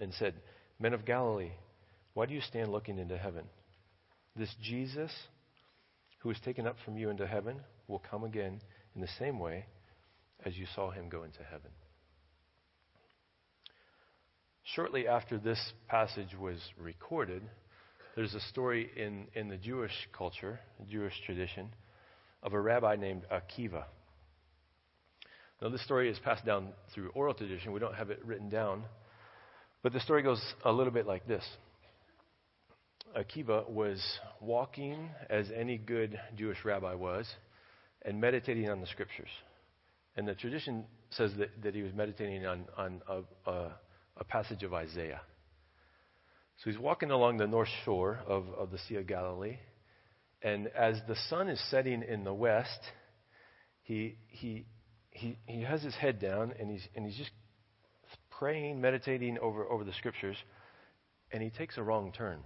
and 0.00 0.12
said, 0.14 0.34
Men 0.78 0.94
of 0.94 1.04
Galilee, 1.04 1.52
why 2.14 2.26
do 2.26 2.34
you 2.34 2.40
stand 2.40 2.72
looking 2.72 2.98
into 2.98 3.18
heaven? 3.18 3.44
This 4.36 4.54
Jesus, 4.62 5.12
who 6.20 6.28
was 6.28 6.40
taken 6.40 6.66
up 6.66 6.76
from 6.84 6.96
you 6.96 7.10
into 7.10 7.26
heaven, 7.26 7.60
will 7.88 8.02
come 8.10 8.24
again 8.24 8.60
in 8.94 9.00
the 9.00 9.08
same 9.18 9.38
way 9.38 9.66
as 10.44 10.56
you 10.56 10.66
saw 10.74 10.90
him 10.90 11.08
go 11.08 11.24
into 11.24 11.42
heaven. 11.42 11.70
Shortly 14.74 15.08
after 15.08 15.36
this 15.36 15.72
passage 15.88 16.36
was 16.38 16.58
recorded, 16.78 17.42
there's 18.14 18.34
a 18.34 18.40
story 18.40 18.88
in, 18.96 19.26
in 19.34 19.48
the 19.48 19.56
Jewish 19.56 19.92
culture, 20.16 20.60
Jewish 20.88 21.14
tradition, 21.26 21.70
of 22.42 22.52
a 22.52 22.60
rabbi 22.60 22.94
named 22.94 23.24
Akiva. 23.32 23.84
Now, 25.60 25.70
this 25.70 25.82
story 25.84 26.08
is 26.08 26.18
passed 26.20 26.46
down 26.46 26.68
through 26.94 27.10
oral 27.14 27.34
tradition. 27.34 27.72
We 27.72 27.80
don't 27.80 27.94
have 27.94 28.10
it 28.10 28.24
written 28.24 28.48
down. 28.48 28.84
But 29.82 29.92
the 29.92 30.00
story 30.00 30.22
goes 30.22 30.40
a 30.64 30.70
little 30.72 30.92
bit 30.92 31.06
like 31.06 31.26
this 31.26 31.44
Akiva 33.16 33.68
was 33.68 34.00
walking, 34.40 35.08
as 35.28 35.50
any 35.54 35.78
good 35.78 36.18
Jewish 36.36 36.64
rabbi 36.64 36.94
was, 36.94 37.26
and 38.02 38.20
meditating 38.20 38.70
on 38.70 38.80
the 38.80 38.86
scriptures. 38.86 39.30
And 40.16 40.28
the 40.28 40.34
tradition 40.34 40.84
says 41.10 41.32
that, 41.38 41.50
that 41.62 41.74
he 41.74 41.82
was 41.82 41.92
meditating 41.92 42.46
on, 42.46 42.66
on 42.76 43.02
a, 43.08 43.50
a, 43.50 43.72
a, 44.20 44.24
passage 44.24 44.62
of 44.62 44.74
Isaiah. 44.74 45.20
So 46.58 46.70
he's 46.70 46.78
walking 46.78 47.10
along 47.10 47.38
the 47.38 47.46
north 47.46 47.70
shore 47.84 48.20
of, 48.26 48.44
of 48.56 48.70
the 48.70 48.78
Sea 48.78 48.96
of 48.96 49.06
Galilee. 49.06 49.58
And 50.42 50.68
as 50.68 51.00
the 51.08 51.16
sun 51.28 51.48
is 51.48 51.60
setting 51.70 52.02
in 52.02 52.24
the 52.24 52.34
west, 52.34 52.80
he, 53.82 54.16
he, 54.28 54.66
he, 55.10 55.38
he 55.46 55.62
has 55.62 55.82
his 55.82 55.94
head 55.94 56.20
down 56.20 56.54
and 56.58 56.70
he's, 56.70 56.86
and 56.94 57.06
he's 57.06 57.16
just 57.16 57.30
praying, 58.30 58.80
meditating 58.80 59.38
over, 59.38 59.64
over 59.66 59.84
the 59.84 59.92
scriptures. 59.94 60.36
And 61.32 61.42
he 61.42 61.50
takes 61.50 61.78
a 61.78 61.82
wrong 61.82 62.12
turn. 62.12 62.40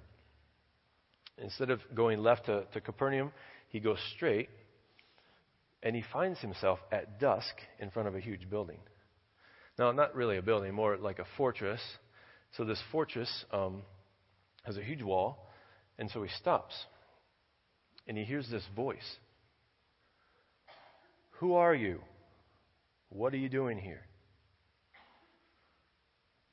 Instead 1.38 1.70
of 1.70 1.80
going 1.94 2.20
left 2.20 2.46
to, 2.46 2.64
to 2.72 2.80
Capernaum, 2.80 3.32
he 3.68 3.80
goes 3.80 3.98
straight 4.14 4.48
and 5.82 5.94
he 5.94 6.02
finds 6.12 6.40
himself 6.40 6.78
at 6.90 7.20
dusk 7.20 7.54
in 7.78 7.90
front 7.90 8.08
of 8.08 8.14
a 8.14 8.20
huge 8.20 8.48
building. 8.48 8.78
Now, 9.78 9.90
not 9.92 10.14
really 10.14 10.36
a 10.36 10.42
building, 10.42 10.74
more 10.74 10.96
like 10.96 11.18
a 11.18 11.26
fortress. 11.36 11.80
So, 12.56 12.64
this 12.64 12.80
fortress 12.92 13.44
um, 13.52 13.82
has 14.62 14.76
a 14.76 14.82
huge 14.82 15.02
wall, 15.02 15.50
and 15.98 16.10
so 16.10 16.22
he 16.22 16.30
stops 16.40 16.74
and 18.06 18.16
he 18.16 18.24
hears 18.24 18.48
this 18.50 18.64
voice 18.74 19.16
Who 21.38 21.54
are 21.54 21.74
you? 21.74 22.00
What 23.08 23.32
are 23.32 23.38
you 23.38 23.48
doing 23.48 23.78
here? 23.78 24.02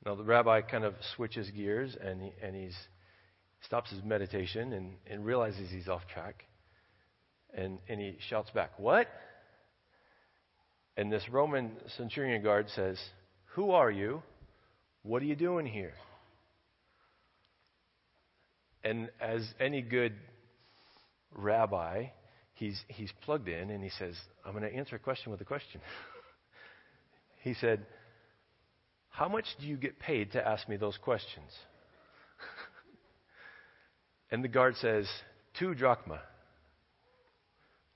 Now, 0.04 0.16
the 0.16 0.24
rabbi 0.24 0.62
kind 0.62 0.84
of 0.84 0.94
switches 1.14 1.50
gears 1.50 1.96
and, 2.00 2.22
he, 2.22 2.32
and 2.42 2.56
he's 2.56 2.76
stops 3.64 3.90
his 3.90 4.02
meditation 4.02 4.72
and, 4.72 4.94
and 5.08 5.24
realizes 5.24 5.70
he's 5.70 5.88
off 5.88 6.02
track. 6.12 6.44
And, 7.54 7.78
and 7.88 8.00
he 8.00 8.16
shouts 8.28 8.50
back, 8.50 8.78
What? 8.78 9.06
And 11.02 11.10
this 11.10 11.28
Roman 11.28 11.72
centurion 11.96 12.44
guard 12.44 12.68
says, 12.76 12.96
Who 13.56 13.72
are 13.72 13.90
you? 13.90 14.22
What 15.02 15.20
are 15.20 15.24
you 15.24 15.34
doing 15.34 15.66
here? 15.66 15.94
And 18.84 19.10
as 19.20 19.42
any 19.58 19.82
good 19.82 20.12
rabbi, 21.34 22.04
he's, 22.54 22.80
he's 22.86 23.10
plugged 23.22 23.48
in 23.48 23.70
and 23.70 23.82
he 23.82 23.90
says, 23.98 24.14
I'm 24.46 24.52
going 24.52 24.62
to 24.62 24.72
answer 24.72 24.94
a 24.94 25.00
question 25.00 25.32
with 25.32 25.40
a 25.40 25.44
question. 25.44 25.80
he 27.40 27.54
said, 27.54 27.84
How 29.08 29.28
much 29.28 29.46
do 29.60 29.66
you 29.66 29.76
get 29.76 29.98
paid 29.98 30.30
to 30.32 30.48
ask 30.48 30.68
me 30.68 30.76
those 30.76 30.98
questions? 30.98 31.50
and 34.30 34.44
the 34.44 34.48
guard 34.48 34.76
says, 34.76 35.08
Two 35.58 35.74
drachma. 35.74 36.20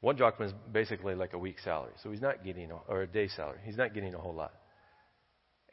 One 0.06 0.14
drachma 0.14 0.46
is 0.46 0.52
basically 0.70 1.16
like 1.16 1.32
a 1.32 1.38
week's 1.38 1.64
salary. 1.64 1.90
So 2.00 2.12
he's 2.12 2.20
not 2.20 2.44
getting, 2.44 2.70
a, 2.70 2.76
or 2.86 3.02
a 3.02 3.08
day 3.08 3.26
salary. 3.26 3.58
He's 3.64 3.76
not 3.76 3.92
getting 3.92 4.14
a 4.14 4.18
whole 4.18 4.36
lot. 4.36 4.54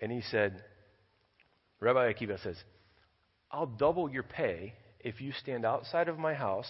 And 0.01 0.11
he 0.11 0.21
said, 0.21 0.63
Rabbi 1.79 2.11
Akiva 2.11 2.41
says, 2.41 2.55
I'll 3.51 3.67
double 3.67 4.09
your 4.09 4.23
pay 4.23 4.73
if 4.99 5.21
you 5.21 5.33
stand 5.33 5.67
outside 5.67 6.07
of 6.07 6.17
my 6.17 6.33
house 6.33 6.65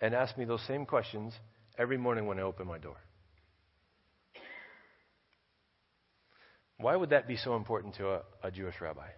and 0.00 0.14
ask 0.14 0.38
me 0.38 0.46
those 0.46 0.66
same 0.66 0.86
questions 0.86 1.34
every 1.78 1.98
morning 1.98 2.24
when 2.24 2.38
I 2.38 2.42
open 2.44 2.66
my 2.66 2.78
door. 2.78 2.96
Why 6.78 6.96
would 6.96 7.10
that 7.10 7.28
be 7.28 7.36
so 7.36 7.56
important 7.56 7.96
to 7.96 8.08
a, 8.08 8.20
a 8.42 8.50
Jewish 8.50 8.80
rabbi? 8.80 9.08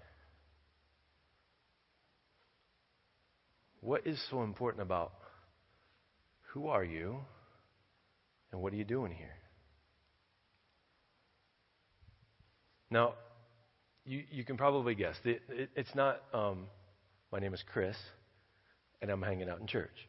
What 3.78 4.04
is 4.04 4.20
so 4.32 4.42
important 4.42 4.82
about 4.82 5.12
who 6.52 6.66
are 6.66 6.82
you 6.82 7.20
and 8.52 8.60
what 8.60 8.72
are 8.72 8.76
you 8.76 8.84
doing 8.84 9.12
here? 9.12 9.34
Now, 12.90 13.14
you, 14.04 14.24
you 14.30 14.44
can 14.44 14.56
probably 14.56 14.94
guess. 14.94 15.16
It, 15.24 15.42
it, 15.50 15.70
it's 15.76 15.94
not, 15.94 16.22
um, 16.32 16.66
my 17.30 17.38
name 17.38 17.52
is 17.52 17.62
Chris, 17.72 17.96
and 19.02 19.10
I'm 19.10 19.20
hanging 19.20 19.48
out 19.48 19.60
in 19.60 19.66
church. 19.66 20.08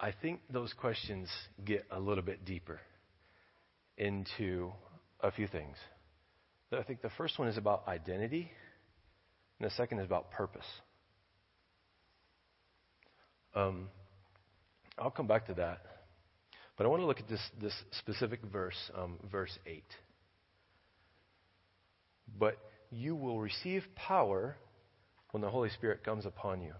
I 0.00 0.12
think 0.20 0.40
those 0.50 0.72
questions 0.72 1.28
get 1.64 1.86
a 1.90 2.00
little 2.00 2.24
bit 2.24 2.44
deeper 2.44 2.80
into 3.96 4.72
a 5.20 5.30
few 5.30 5.46
things. 5.46 5.76
I 6.72 6.82
think 6.82 7.00
the 7.00 7.10
first 7.16 7.38
one 7.38 7.46
is 7.46 7.56
about 7.56 7.86
identity, 7.86 8.50
and 9.60 9.70
the 9.70 9.74
second 9.76 10.00
is 10.00 10.06
about 10.06 10.32
purpose. 10.32 10.66
Um, 13.54 13.88
I'll 14.98 15.12
come 15.12 15.28
back 15.28 15.46
to 15.46 15.54
that. 15.54 15.93
But 16.76 16.86
I 16.86 16.88
want 16.88 17.02
to 17.02 17.06
look 17.06 17.20
at 17.20 17.28
this, 17.28 17.40
this 17.60 17.74
specific 17.98 18.40
verse, 18.52 18.90
um, 18.96 19.18
verse 19.30 19.56
8. 19.66 19.82
But 22.38 22.58
you 22.90 23.14
will 23.14 23.40
receive 23.40 23.84
power 23.94 24.56
when 25.30 25.40
the 25.40 25.50
Holy 25.50 25.70
Spirit 25.70 26.04
comes 26.04 26.26
upon 26.26 26.62
you. 26.62 26.72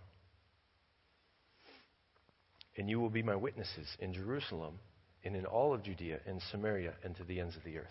And 2.77 2.91
you 2.91 3.01
will 3.01 3.11
be 3.11 3.23
my 3.23 3.37
witnesses 3.37 3.87
in 4.01 4.13
Jerusalem 4.13 4.81
and 5.25 5.37
in 5.37 5.47
all 5.47 5.73
of 5.73 5.85
Judea 5.85 6.19
and 6.27 6.43
Samaria 6.51 6.95
and 7.05 7.17
to 7.17 7.25
the 7.25 7.41
ends 7.41 7.57
of 7.57 7.63
the 7.63 7.79
earth. 7.79 7.87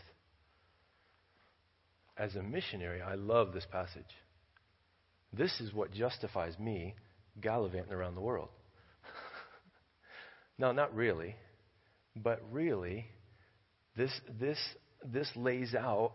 As 2.18 2.36
a 2.36 2.44
missionary, 2.44 3.02
I 3.02 3.16
love 3.16 3.54
this 3.54 3.66
passage. 3.72 4.04
This 5.32 5.60
is 5.62 5.74
what 5.74 5.92
justifies 5.92 6.60
me 6.60 6.96
gallivanting 7.42 7.94
around 7.94 8.16
the 8.16 8.22
world. 8.22 8.50
no, 10.60 10.72
not 10.72 10.94
really. 10.94 11.36
But 12.16 12.42
really, 12.52 13.06
this, 13.96 14.12
this, 14.40 14.58
this 15.06 15.30
lays 15.36 15.74
out 15.74 16.14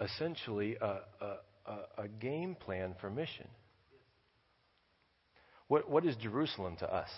essentially 0.00 0.76
a, 0.80 1.00
a, 1.20 1.76
a, 1.98 2.08
game 2.08 2.54
plan 2.54 2.94
for 3.00 3.10
mission. 3.10 3.46
What, 5.68 5.90
what 5.90 6.04
is 6.06 6.16
Jerusalem 6.16 6.76
to 6.80 6.92
us? 6.92 7.08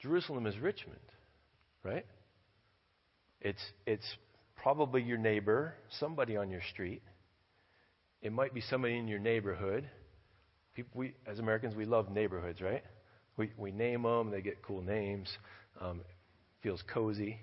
Jerusalem 0.00 0.46
is 0.46 0.56
Richmond, 0.58 0.98
right? 1.82 2.06
It's, 3.40 3.62
it's 3.86 4.06
probably 4.56 5.02
your 5.02 5.18
neighbor, 5.18 5.74
somebody 5.98 6.36
on 6.36 6.50
your 6.50 6.62
street. 6.72 7.02
It 8.22 8.32
might 8.32 8.54
be 8.54 8.60
somebody 8.60 8.96
in 8.96 9.06
your 9.06 9.20
neighborhood. 9.20 9.88
People, 10.74 10.92
we, 10.94 11.14
as 11.26 11.38
Americans, 11.38 11.74
we 11.74 11.84
love 11.84 12.10
neighborhoods, 12.10 12.60
right? 12.60 12.82
We, 13.36 13.52
we 13.56 13.70
name 13.70 14.02
them, 14.02 14.30
they 14.30 14.40
get 14.40 14.62
cool 14.62 14.82
names. 14.82 15.28
Um, 15.80 16.00
feels 16.62 16.82
cozy. 16.82 17.38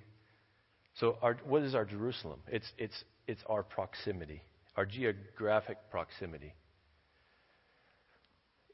So, 0.95 1.17
our, 1.22 1.38
what 1.45 1.63
is 1.63 1.75
our 1.75 1.86
Jerusalem? 1.86 2.39
It's, 2.48 2.72
it's, 2.77 3.03
it's 3.27 3.41
our 3.48 3.63
proximity, 3.63 4.41
our 4.75 4.86
geographic 4.86 5.77
proximity. 5.91 6.53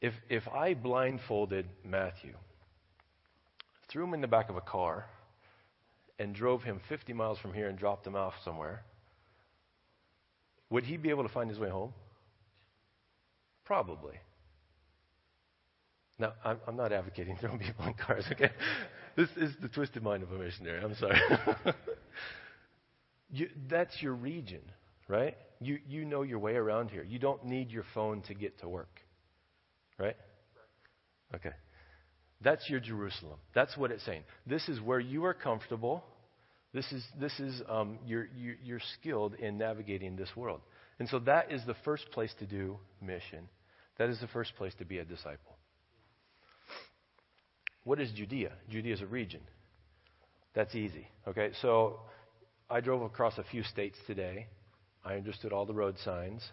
If, 0.02 0.14
if 0.30 0.48
I 0.48 0.74
blindfolded 0.74 1.68
Matthew, 1.84 2.34
threw 3.90 4.04
him 4.04 4.14
in 4.14 4.22
the 4.22 4.28
back 4.28 4.50
of 4.50 4.56
a 4.56 4.62
car, 4.62 5.06
and 6.22 6.36
drove 6.36 6.62
him 6.62 6.80
50 6.88 7.14
miles 7.14 7.40
from 7.40 7.52
here 7.52 7.68
and 7.68 7.80
dropped 7.80 8.06
him 8.06 8.16
off 8.16 8.34
somewhere, 8.46 8.84
would 10.70 10.84
he 10.84 10.96
be 10.96 11.10
able 11.10 11.24
to 11.24 11.30
find 11.30 11.50
his 11.50 11.58
way 11.58 11.70
home? 11.70 11.94
Probably. 13.66 14.16
Now, 16.20 16.34
I'm, 16.46 16.60
I'm 16.68 16.76
not 16.76 16.94
advocating 16.94 17.38
throwing 17.42 17.58
people 17.58 17.86
in 17.88 17.96
cars, 17.96 18.26
okay? 18.32 18.52
This 19.16 19.30
is 19.38 19.52
the 19.62 19.68
twisted 19.68 20.04
mind 20.04 20.24
of 20.24 20.32
a 20.32 20.38
missionary. 20.38 20.84
I'm 20.84 20.96
sorry. 20.96 21.20
you, 23.30 23.50
that's 23.70 24.02
your 24.02 24.14
region, 24.14 24.62
right? 25.08 25.36
You, 25.60 25.80
you 25.88 26.06
know 26.06 26.24
your 26.24 26.40
way 26.40 26.56
around 26.56 26.90
here. 26.90 27.04
You 27.04 27.20
don't 27.20 27.46
need 27.46 27.72
your 27.72 27.86
phone 27.94 28.22
to 28.24 28.34
get 28.34 28.60
to 28.62 28.70
work, 28.70 29.00
right? 29.98 30.16
Okay. 31.36 31.52
That's 32.42 32.68
your 32.70 32.80
Jerusalem. 32.80 33.38
That's 33.54 33.78
what 33.78 33.92
it's 33.92 34.04
saying. 34.06 34.24
This 34.48 34.68
is 34.68 34.82
where 34.82 35.00
you 35.00 35.26
are 35.26 35.34
comfortable. 35.34 36.04
This 36.74 36.92
is, 36.92 37.06
this 37.20 37.40
is 37.40 37.62
um, 37.70 38.00
you're, 38.06 38.28
you're, 38.36 38.56
you're 38.64 38.82
skilled 39.00 39.36
in 39.36 39.58
navigating 39.58 40.16
this 40.16 40.30
world. 40.36 40.62
And 41.00 41.08
so 41.10 41.20
that 41.20 41.52
is 41.52 41.62
the 41.66 41.76
first 41.86 42.10
place 42.12 42.34
to 42.40 42.46
do 42.46 42.78
mission. 43.02 43.48
That 43.98 44.10
is 44.10 44.20
the 44.20 44.28
first 44.28 44.56
place 44.56 44.74
to 44.80 44.86
be 44.86 44.98
a 44.98 45.06
disciple. 45.06 45.58
What 47.84 48.00
is 48.00 48.12
Judea? 48.12 48.52
Judea 48.70 48.94
is 48.94 49.02
a 49.02 49.08
region. 49.08 49.42
That's 50.54 50.76
easy. 50.76 51.08
Okay, 51.28 51.52
so 51.62 52.00
I 52.70 52.82
drove 52.82 53.02
across 53.02 53.38
a 53.38 53.44
few 53.44 53.64
states 53.64 53.98
today. 54.06 54.48
I 55.04 55.16
understood 55.16 55.52
all 55.52 55.66
the 55.66 55.74
road 55.74 55.96
signs. 56.04 56.44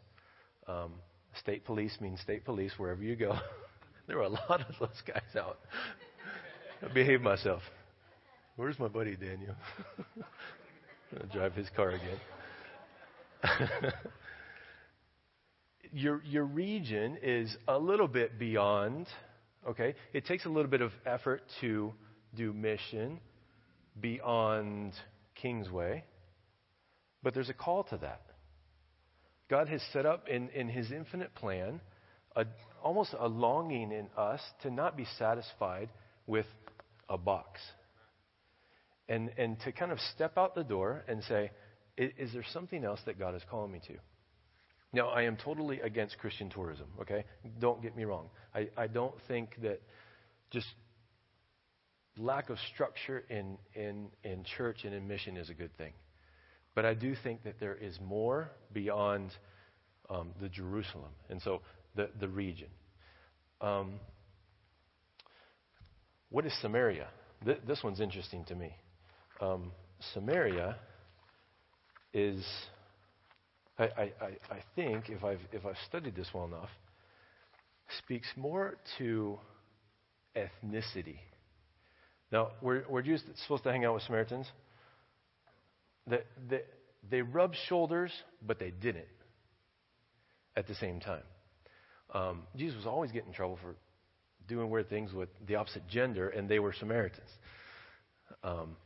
Um, 0.67 0.95
state 1.39 1.65
police 1.65 1.97
means 2.01 2.21
state 2.21 2.45
police 2.45 2.73
wherever 2.79 3.03
you 3.03 3.17
go. 3.17 3.37
there 4.07 4.17
were 4.17 4.25
a 4.25 4.29
lot 4.29 4.61
of 4.61 4.75
those 4.81 5.03
guys 5.07 5.37
out. 5.37 5.59
I 6.83 6.93
behaved 6.93 7.23
myself. 7.23 7.63
Where's 8.57 8.79
my 8.79 8.89
buddy 8.89 9.17
Daniel? 9.17 9.55
Drive 11.33 11.55
his 11.55 11.69
car 11.77 11.91
again. 11.91 12.19
your, 15.93 16.23
your 16.25 16.45
region 16.45 17.19
is 17.23 17.57
a 17.67 17.79
little 17.79 18.09
bit 18.09 18.39
beyond 18.39 19.07
Okay? 19.67 19.95
It 20.13 20.27
takes 20.27 20.45
a 20.45 20.49
little 20.49 20.71
bit 20.71 20.81
of 20.81 20.93
effort 21.07 21.43
to 21.61 21.93
do 22.37 22.53
mission 22.53 23.21
beyond 24.01 24.93
Kingsway, 25.35 26.05
but 27.23 27.35
there's 27.35 27.51
a 27.51 27.55
call 27.55 27.85
to 27.85 27.97
that. 27.99 28.23
God 29.51 29.69
has 29.69 29.81
set 29.93 30.05
up 30.05 30.29
in, 30.29 30.51
in 30.51 30.69
His 30.69 30.93
infinite 30.93 31.35
plan 31.35 31.81
a, 32.37 32.45
almost 32.83 33.15
a 33.19 33.27
longing 33.27 33.93
in 33.93 34.09
us 34.17 34.41
to 34.63 34.71
not 34.71 34.97
be 34.97 35.07
satisfied 35.19 35.89
with 36.27 36.47
a 37.09 37.19
box. 37.19 37.61
And, 39.09 39.31
and 39.39 39.59
to 39.61 39.73
kind 39.73 39.91
of 39.91 39.99
step 40.15 40.37
out 40.37 40.55
the 40.55 40.65
door 40.65 41.03
and 41.09 41.23
say, 41.25 41.51
is, 41.97 42.11
is 42.19 42.33
there 42.33 42.45
something 42.53 42.85
else 42.85 43.01
that 43.07 43.19
God 43.19 43.35
is 43.35 43.43
calling 43.51 43.73
me 43.73 43.81
to? 43.89 43.95
Now, 44.93 45.09
I 45.09 45.23
am 45.23 45.37
totally 45.37 45.81
against 45.81 46.19
Christian 46.19 46.49
tourism, 46.49 46.87
okay? 47.01 47.25
Don't 47.59 47.83
get 47.83 47.95
me 47.97 48.05
wrong. 48.05 48.31
I, 48.55 48.69
I 48.77 48.87
don't 48.87 49.15
think 49.29 49.51
that 49.63 49.83
just 50.51 50.67
lack 52.17 52.49
of 52.49 52.59
structure 52.73 53.25
in, 53.29 53.59
in, 53.75 54.09
in 54.25 54.45
church 54.57 54.85
and 54.85 54.95
in 54.95 55.07
mission 55.07 55.37
is 55.37 55.51
a 55.51 55.55
good 55.55 55.77
thing. 55.77 55.93
But 56.75 56.87
I 56.87 56.95
do 56.95 57.15
think 57.23 57.45
that 57.45 57.61
there 57.61 57.75
is 57.75 57.99
more 58.01 58.51
beyond 58.73 59.31
um, 60.09 60.31
the 60.41 60.49
Jerusalem, 60.49 61.13
and 61.29 61.41
so 61.43 61.61
the, 61.95 62.09
the 62.19 62.29
region. 62.29 62.69
Um, 63.61 63.95
what 66.31 66.47
is 66.47 66.53
Samaria? 66.63 67.09
Th- 67.45 67.61
this 67.67 67.83
one's 67.83 68.01
interesting 68.01 68.45
to 68.47 68.55
me. 68.55 68.75
Um, 69.41 69.73
Samaria 70.15 70.77
is 72.15 72.45
I, 73.79 73.85
I, 73.85 74.11
I 74.51 74.63
think, 74.75 75.09
if 75.09 75.23
I've, 75.23 75.41
if 75.53 75.65
I've 75.65 75.77
studied 75.87 76.17
this 76.17 76.29
well 76.35 76.47
enough, 76.47 76.71
speaks 77.99 78.27
more 78.37 78.77
to 78.99 79.39
ethnicity. 80.37 81.19
Now, 82.31 82.51
were, 82.61 82.85
were 82.89 83.03
Jews 83.03 83.23
supposed 83.43 83.63
to 83.65 83.73
hang 83.73 83.85
out 83.85 83.95
with 83.95 84.03
Samaritans? 84.03 84.47
They, 86.07 86.21
they, 86.49 86.63
they 87.09 87.23
rubbed 87.23 87.57
shoulders, 87.69 88.13
but 88.45 88.59
they 88.59 88.71
didn't 88.71 89.07
at 90.57 90.67
the 90.67 90.75
same 90.75 91.01
time. 91.01 91.23
Um, 92.13 92.43
Jesus 92.57 92.77
was 92.77 92.87
always 92.87 93.13
getting 93.13 93.29
in 93.29 93.35
trouble 93.35 93.59
for 93.63 93.77
doing 94.49 94.71
weird 94.71 94.89
things 94.89 95.13
with 95.13 95.29
the 95.47 95.55
opposite 95.57 95.87
gender, 95.89 96.31
and 96.31 96.49
they 96.49 96.59
were 96.59 96.73
Samaritans. 96.73 97.31
Um, 98.43 98.77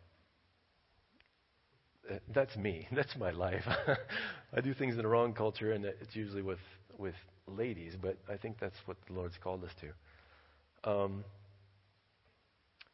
that's 2.35 2.57
me. 2.57 2.87
That's 2.92 3.16
my 3.16 3.31
life. 3.31 3.64
I 4.54 4.61
do 4.61 4.75
things 4.75 4.95
in 4.95 5.02
the 5.02 5.09
wrong 5.09 5.33
culture, 5.33 5.73
and 5.73 5.85
it's 5.85 6.14
usually 6.14 6.42
with 6.42 6.59
with 6.99 7.14
ladies. 7.47 7.95
But 8.00 8.19
I 8.28 8.37
think 8.37 8.59
that's 8.61 8.76
what 8.87 8.97
the 9.07 9.14
Lord's 9.14 9.37
called 9.42 9.64
us 9.64 9.71
to. 9.81 10.90
Um, 10.90 11.25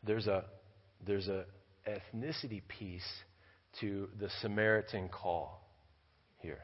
there's 0.04 0.26
a 0.26 0.44
there's 1.06 1.28
a 1.28 1.44
ethnicity 1.86 2.62
piece 2.68 3.08
to 3.80 4.08
the 4.18 4.28
Samaritan 4.40 5.08
call 5.08 5.60
here. 6.40 6.60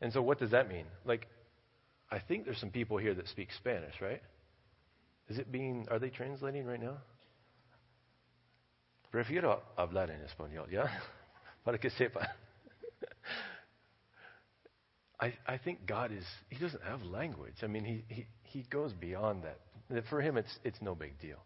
And 0.00 0.12
so, 0.12 0.22
what 0.22 0.38
does 0.38 0.50
that 0.52 0.68
mean? 0.68 0.86
Like, 1.04 1.26
I 2.10 2.18
think 2.20 2.44
there's 2.44 2.58
some 2.58 2.70
people 2.70 2.96
here 2.98 3.14
that 3.14 3.28
speak 3.28 3.48
Spanish, 3.56 3.94
right? 4.00 4.22
Is 5.28 5.38
it 5.38 5.52
being? 5.52 5.86
Are 5.90 5.98
they 5.98 6.10
translating 6.10 6.64
right 6.64 6.80
now? 6.80 6.98
Prefiero 9.12 9.60
hablar 9.76 10.10
en 10.10 10.20
español, 10.22 10.70
¿ya? 10.70 10.88
Para 11.64 11.78
que 11.78 11.90
sepa. 11.90 12.26
I, 15.20 15.34
I 15.46 15.58
think 15.58 15.86
God 15.86 16.12
is, 16.12 16.24
He 16.48 16.58
doesn't 16.58 16.82
have 16.82 17.02
language. 17.02 17.56
I 17.62 17.66
mean, 17.66 17.84
He, 17.84 18.04
he, 18.08 18.26
he 18.42 18.62
goes 18.70 18.92
beyond 18.92 19.44
that. 19.44 19.58
For 20.08 20.20
Him, 20.20 20.36
it's, 20.36 20.58
it's 20.64 20.80
no 20.80 20.94
big 20.94 21.18
deal. 21.20 21.38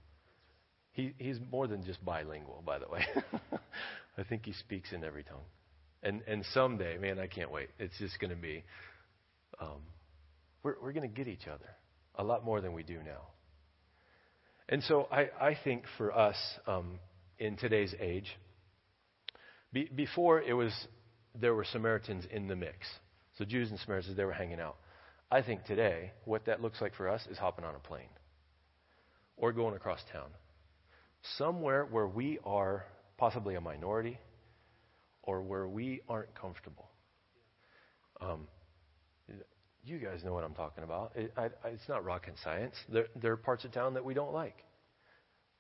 He, 0.92 1.12
he's 1.18 1.38
more 1.50 1.66
than 1.66 1.85
just 1.85 2.04
bilingual, 2.04 2.62
by 2.64 2.78
the 2.78 2.88
way. 2.88 3.04
I 4.18 4.23
think 4.23 4.44
He 4.47 4.52
speaks 4.52 4.92
in 4.92 5.02
every 5.02 5.25
tongue. 5.25 5.44
And, 6.04 6.23
and 6.28 6.44
someday, 6.52 6.99
man, 6.99 7.18
I 7.18 7.26
can't 7.26 7.50
wait. 7.50 7.71
It's 7.78 7.99
just 7.99 8.21
going 8.21 8.30
to 8.30 8.37
be, 8.37 8.62
um, 9.61 9.80
we're, 10.62 10.76
we're 10.80 10.92
going 10.92 11.09
to 11.09 11.14
get 11.14 11.26
each 11.26 11.49
other 11.49 11.68
a 12.16 12.23
lot 12.23 12.44
more 12.44 12.61
than 12.61 12.75
we 12.75 12.83
do 12.85 12.99
now. 13.04 13.23
And 14.68 14.83
so 14.85 15.09
I, 15.11 15.30
I 15.40 15.59
think 15.64 15.85
for 15.99 16.16
us 16.16 16.37
um, 16.66 16.99
in 17.38 17.56
today's 17.56 17.94
age, 18.00 18.26
be, 19.74 19.90
before 19.94 20.40
it 20.40 20.54
was, 20.54 20.72
there 21.38 21.54
were 21.54 21.64
Samaritans 21.64 22.24
in 22.30 22.48
the 22.48 22.56
mix. 22.56 22.78
So 23.36 23.44
Jews 23.44 23.70
and 23.70 23.78
Samaritans, 23.80 24.16
they 24.16 24.24
were 24.24 24.32
hanging 24.32 24.60
out. 24.60 24.76
I 25.30 25.42
think 25.42 25.64
today, 25.64 26.12
what 26.24 26.46
that 26.46 26.62
looks 26.62 26.80
like 26.80 26.94
for 26.94 27.08
us 27.08 27.26
is 27.30 27.36
hopping 27.36 27.64
on 27.64 27.74
a 27.74 27.80
plane 27.80 28.08
or 29.36 29.52
going 29.52 29.74
across 29.74 29.98
town. 30.12 30.28
Somewhere 31.36 31.84
where 31.90 32.06
we 32.06 32.38
are 32.44 32.84
possibly 33.18 33.56
a 33.56 33.60
minority 33.60 34.18
or 35.22 35.42
where 35.42 35.66
we 35.66 36.02
aren't 36.08 36.34
comfortable. 36.34 36.88
Um, 38.20 38.46
you 39.84 39.98
guys 39.98 40.22
know 40.24 40.32
what 40.32 40.44
I'm 40.44 40.54
talking 40.54 40.84
about. 40.84 41.12
It, 41.16 41.32
I, 41.36 41.46
I, 41.64 41.68
it's 41.72 41.88
not 41.88 42.04
rocket 42.04 42.34
science. 42.44 42.74
There, 42.92 43.06
there 43.20 43.32
are 43.32 43.36
parts 43.36 43.64
of 43.64 43.72
town 43.72 43.94
that 43.94 44.04
we 44.04 44.14
don't 44.14 44.32
like. 44.32 44.56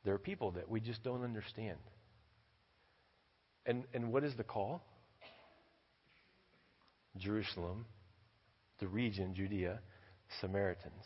There 0.04 0.14
are 0.14 0.18
people 0.18 0.52
that 0.52 0.68
we 0.68 0.80
just 0.80 1.02
don't 1.02 1.24
understand. 1.24 1.78
And, 3.66 3.84
and 3.94 4.12
what 4.12 4.24
is 4.24 4.34
the 4.36 4.44
call? 4.44 4.82
Jerusalem, 7.16 7.86
the 8.80 8.88
region, 8.88 9.34
Judea, 9.34 9.80
Samaritans. 10.40 11.04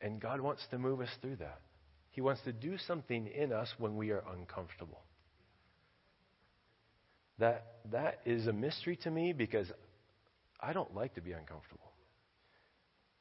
And 0.00 0.20
God 0.20 0.40
wants 0.40 0.66
to 0.70 0.78
move 0.78 1.00
us 1.00 1.10
through 1.20 1.36
that. 1.36 1.60
He 2.10 2.20
wants 2.20 2.42
to 2.42 2.52
do 2.52 2.76
something 2.86 3.26
in 3.26 3.52
us 3.52 3.68
when 3.78 3.96
we 3.96 4.10
are 4.10 4.22
uncomfortable. 4.36 5.00
That, 7.38 7.64
that 7.90 8.20
is 8.24 8.46
a 8.46 8.52
mystery 8.52 8.96
to 9.04 9.10
me 9.10 9.32
because 9.32 9.66
I 10.60 10.72
don't 10.72 10.94
like 10.94 11.14
to 11.14 11.20
be 11.20 11.32
uncomfortable. 11.32 11.90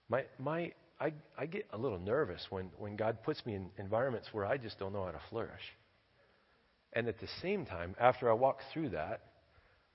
My, 0.09 0.25
my, 0.37 0.73
I, 0.99 1.13
I 1.37 1.45
get 1.45 1.65
a 1.71 1.77
little 1.77 1.99
nervous 1.99 2.45
when, 2.49 2.69
when 2.77 2.95
God 2.95 3.23
puts 3.23 3.45
me 3.45 3.55
in 3.55 3.69
environments 3.77 4.27
where 4.31 4.45
I 4.45 4.57
just 4.57 4.77
don't 4.77 4.93
know 4.93 5.05
how 5.05 5.11
to 5.11 5.21
flourish. 5.29 5.61
And 6.93 7.07
at 7.07 7.19
the 7.19 7.27
same 7.41 7.65
time, 7.65 7.95
after 7.99 8.29
I 8.29 8.33
walked 8.33 8.63
through 8.73 8.89
that, 8.89 9.21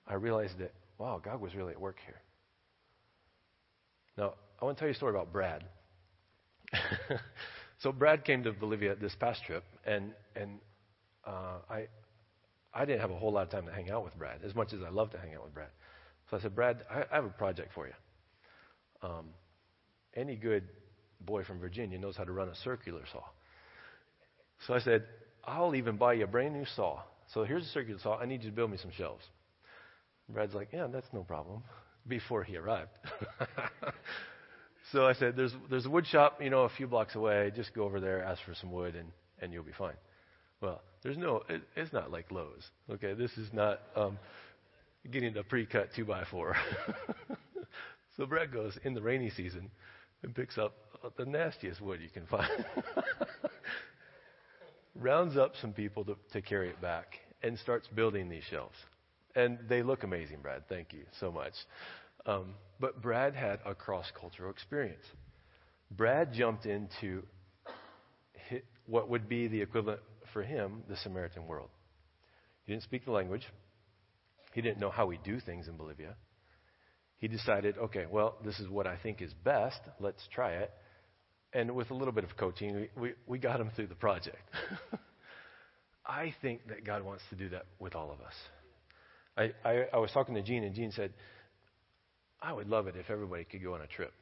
I 0.07 0.15
realized 0.15 0.57
that, 0.59 0.73
wow, 0.97 1.21
God 1.23 1.39
was 1.41 1.53
really 1.55 1.73
at 1.73 1.79
work 1.81 1.97
here. 2.05 2.19
Now, 4.17 4.33
I 4.59 4.65
want 4.65 4.77
to 4.77 4.81
tell 4.81 4.87
you 4.87 4.93
a 4.93 4.95
story 4.95 5.13
about 5.13 5.31
Brad. 5.31 5.63
so 7.79 7.91
Brad 7.91 8.25
came 8.25 8.43
to 8.43 8.51
Bolivia 8.51 8.95
this 8.95 9.13
past 9.15 9.43
trip, 9.45 9.63
and 9.85 10.11
and 10.35 10.59
uh, 11.25 11.59
I 11.69 11.87
I 12.73 12.85
didn't 12.85 13.01
have 13.01 13.11
a 13.11 13.15
whole 13.15 13.31
lot 13.31 13.43
of 13.43 13.49
time 13.49 13.65
to 13.67 13.71
hang 13.71 13.91
out 13.91 14.03
with 14.03 14.17
Brad, 14.17 14.41
as 14.43 14.55
much 14.55 14.73
as 14.73 14.79
I 14.81 14.89
love 14.89 15.11
to 15.11 15.19
hang 15.19 15.35
out 15.35 15.43
with 15.43 15.53
Brad. 15.53 15.69
So 16.29 16.37
I 16.37 16.41
said, 16.41 16.55
Brad, 16.55 16.83
I, 16.91 17.03
I 17.11 17.15
have 17.15 17.25
a 17.25 17.29
project 17.29 17.73
for 17.73 17.87
you. 17.87 17.93
Um, 19.01 19.25
any 20.15 20.35
good 20.35 20.63
boy 21.21 21.43
from 21.43 21.59
Virginia 21.59 21.97
knows 21.97 22.17
how 22.17 22.23
to 22.23 22.31
run 22.31 22.49
a 22.49 22.55
circular 22.55 23.01
saw. 23.11 23.23
So 24.65 24.73
I 24.73 24.79
said, 24.79 25.05
I'll 25.47 25.75
even 25.75 25.95
buy 25.95 26.13
you 26.13 26.25
a 26.25 26.27
brand 26.27 26.53
new 26.53 26.65
saw. 26.75 26.99
So 27.33 27.45
here's 27.45 27.63
a 27.63 27.69
circular 27.69 27.99
saw. 27.99 28.19
I 28.19 28.25
need 28.25 28.43
you 28.43 28.49
to 28.49 28.55
build 28.55 28.69
me 28.69 28.77
some 28.77 28.91
shelves. 28.91 29.23
Brad's 30.29 30.53
like, 30.53 30.69
yeah, 30.73 30.87
that's 30.91 31.07
no 31.13 31.23
problem. 31.23 31.63
Before 32.07 32.43
he 32.43 32.55
arrived. 32.55 32.91
so 34.93 35.05
I 35.05 35.13
said, 35.13 35.35
there's, 35.35 35.53
there's 35.69 35.85
a 35.85 35.89
wood 35.89 36.07
shop, 36.07 36.41
you 36.41 36.49
know, 36.49 36.61
a 36.61 36.69
few 36.69 36.87
blocks 36.87 37.15
away. 37.15 37.51
Just 37.53 37.73
go 37.73 37.83
over 37.83 37.99
there, 37.99 38.23
ask 38.23 38.41
for 38.45 38.53
some 38.53 38.71
wood, 38.71 38.95
and, 38.95 39.09
and 39.41 39.51
you'll 39.51 39.63
be 39.63 39.73
fine. 39.77 39.95
Well, 40.61 40.81
there's 41.03 41.17
no, 41.17 41.43
it, 41.49 41.63
it's 41.75 41.91
not 41.91 42.11
like 42.11 42.31
Lowe's. 42.31 42.65
Okay, 42.89 43.13
this 43.13 43.31
is 43.37 43.51
not 43.51 43.81
um, 43.97 44.17
getting 45.11 45.35
a 45.35 45.43
pre-cut 45.43 45.89
two 45.93 46.05
by 46.05 46.23
four. 46.31 46.55
so 48.17 48.25
Brad 48.25 48.53
goes 48.53 48.77
in 48.85 48.93
the 48.93 49.01
rainy 49.01 49.29
season 49.29 49.69
and 50.23 50.33
picks 50.33 50.57
up 50.57 50.73
the 51.17 51.25
nastiest 51.25 51.81
wood 51.81 51.99
you 52.01 52.09
can 52.09 52.25
find. 52.25 52.65
Rounds 54.99 55.37
up 55.37 55.53
some 55.61 55.73
people 55.73 56.03
to, 56.05 56.17
to 56.33 56.41
carry 56.41 56.69
it 56.69 56.81
back 56.81 57.07
and 57.43 57.57
starts 57.59 57.87
building 57.87 58.29
these 58.29 58.43
shelves. 58.49 58.75
And 59.35 59.59
they 59.69 59.83
look 59.83 60.03
amazing, 60.03 60.39
Brad. 60.41 60.63
Thank 60.67 60.93
you 60.93 61.03
so 61.19 61.31
much. 61.31 61.53
Um, 62.25 62.55
but 62.79 63.01
Brad 63.01 63.35
had 63.35 63.59
a 63.65 63.75
cross 63.75 64.11
cultural 64.19 64.51
experience. 64.51 65.03
Brad 65.91 66.33
jumped 66.33 66.65
into 66.65 67.23
what 68.87 69.09
would 69.09 69.29
be 69.29 69.47
the 69.47 69.61
equivalent 69.61 69.99
for 70.33 70.41
him, 70.41 70.83
the 70.89 70.97
Samaritan 70.97 71.45
world. 71.47 71.69
He 72.65 72.73
didn't 72.73 72.83
speak 72.83 73.05
the 73.05 73.11
language. 73.11 73.45
He 74.53 74.61
didn't 74.61 74.79
know 74.79 74.89
how 74.89 75.05
we 75.05 75.19
do 75.23 75.39
things 75.39 75.67
in 75.67 75.77
Bolivia. 75.77 76.15
He 77.19 77.27
decided, 77.27 77.77
okay, 77.77 78.05
well, 78.09 78.35
this 78.43 78.59
is 78.59 78.67
what 78.67 78.87
I 78.87 78.97
think 78.97 79.21
is 79.21 79.33
best. 79.43 79.79
Let's 79.99 80.21
try 80.33 80.53
it. 80.53 80.71
And 81.57 81.73
with 81.73 81.89
a 81.89 81.95
little 81.95 82.13
bit 82.13 82.23
of 82.23 82.37
coaching, 82.37 82.75
we, 82.75 83.01
we, 83.01 83.13
we 83.25 83.39
got 83.39 83.59
him 83.59 83.71
through 83.75 83.87
the 83.87 83.95
project. 83.95 84.37
I 86.05 86.35
think 86.39 86.67
that 86.67 86.85
God 86.85 87.03
wants 87.03 87.23
to 87.31 87.35
do 87.35 87.49
that 87.49 87.65
with 87.79 87.95
all 87.95 88.11
of 88.11 88.21
us. 88.21 88.33
I, 89.35 89.67
I, 89.67 89.85
I 89.91 89.97
was 89.97 90.11
talking 90.11 90.35
to 90.35 90.43
Gene, 90.43 90.63
and 90.63 90.75
Gene 90.75 90.91
said, 90.91 91.13
I 92.39 92.53
would 92.53 92.69
love 92.69 92.85
it 92.85 92.95
if 92.95 93.09
everybody 93.09 93.43
could 93.43 93.63
go 93.63 93.73
on 93.73 93.81
a 93.81 93.87
trip. 93.87 94.13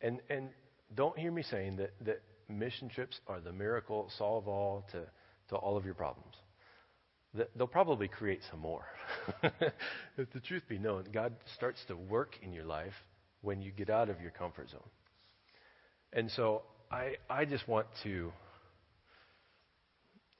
And, 0.00 0.20
and 0.30 0.50
don't 0.94 1.18
hear 1.18 1.32
me 1.32 1.42
saying 1.42 1.78
that, 1.78 1.90
that 2.06 2.22
mission 2.48 2.88
trips 2.88 3.18
are 3.26 3.40
the 3.40 3.52
miracle 3.52 4.08
solve 4.16 4.46
all 4.46 4.86
to, 4.92 5.06
to 5.48 5.56
all 5.56 5.76
of 5.76 5.84
your 5.84 5.94
problems. 5.94 6.36
They'll 7.56 7.66
probably 7.66 8.06
create 8.06 8.42
some 8.48 8.60
more. 8.60 8.84
if 10.16 10.32
the 10.32 10.40
truth 10.40 10.62
be 10.68 10.78
known, 10.78 11.06
God 11.12 11.34
starts 11.56 11.80
to 11.88 11.96
work 11.96 12.36
in 12.42 12.52
your 12.52 12.64
life 12.64 12.94
when 13.40 13.60
you 13.60 13.72
get 13.72 13.90
out 13.90 14.08
of 14.08 14.20
your 14.20 14.30
comfort 14.30 14.70
zone. 14.70 14.88
And 16.12 16.30
so 16.30 16.62
I, 16.90 17.14
I 17.28 17.44
just 17.44 17.68
want 17.68 17.86
to 18.04 18.32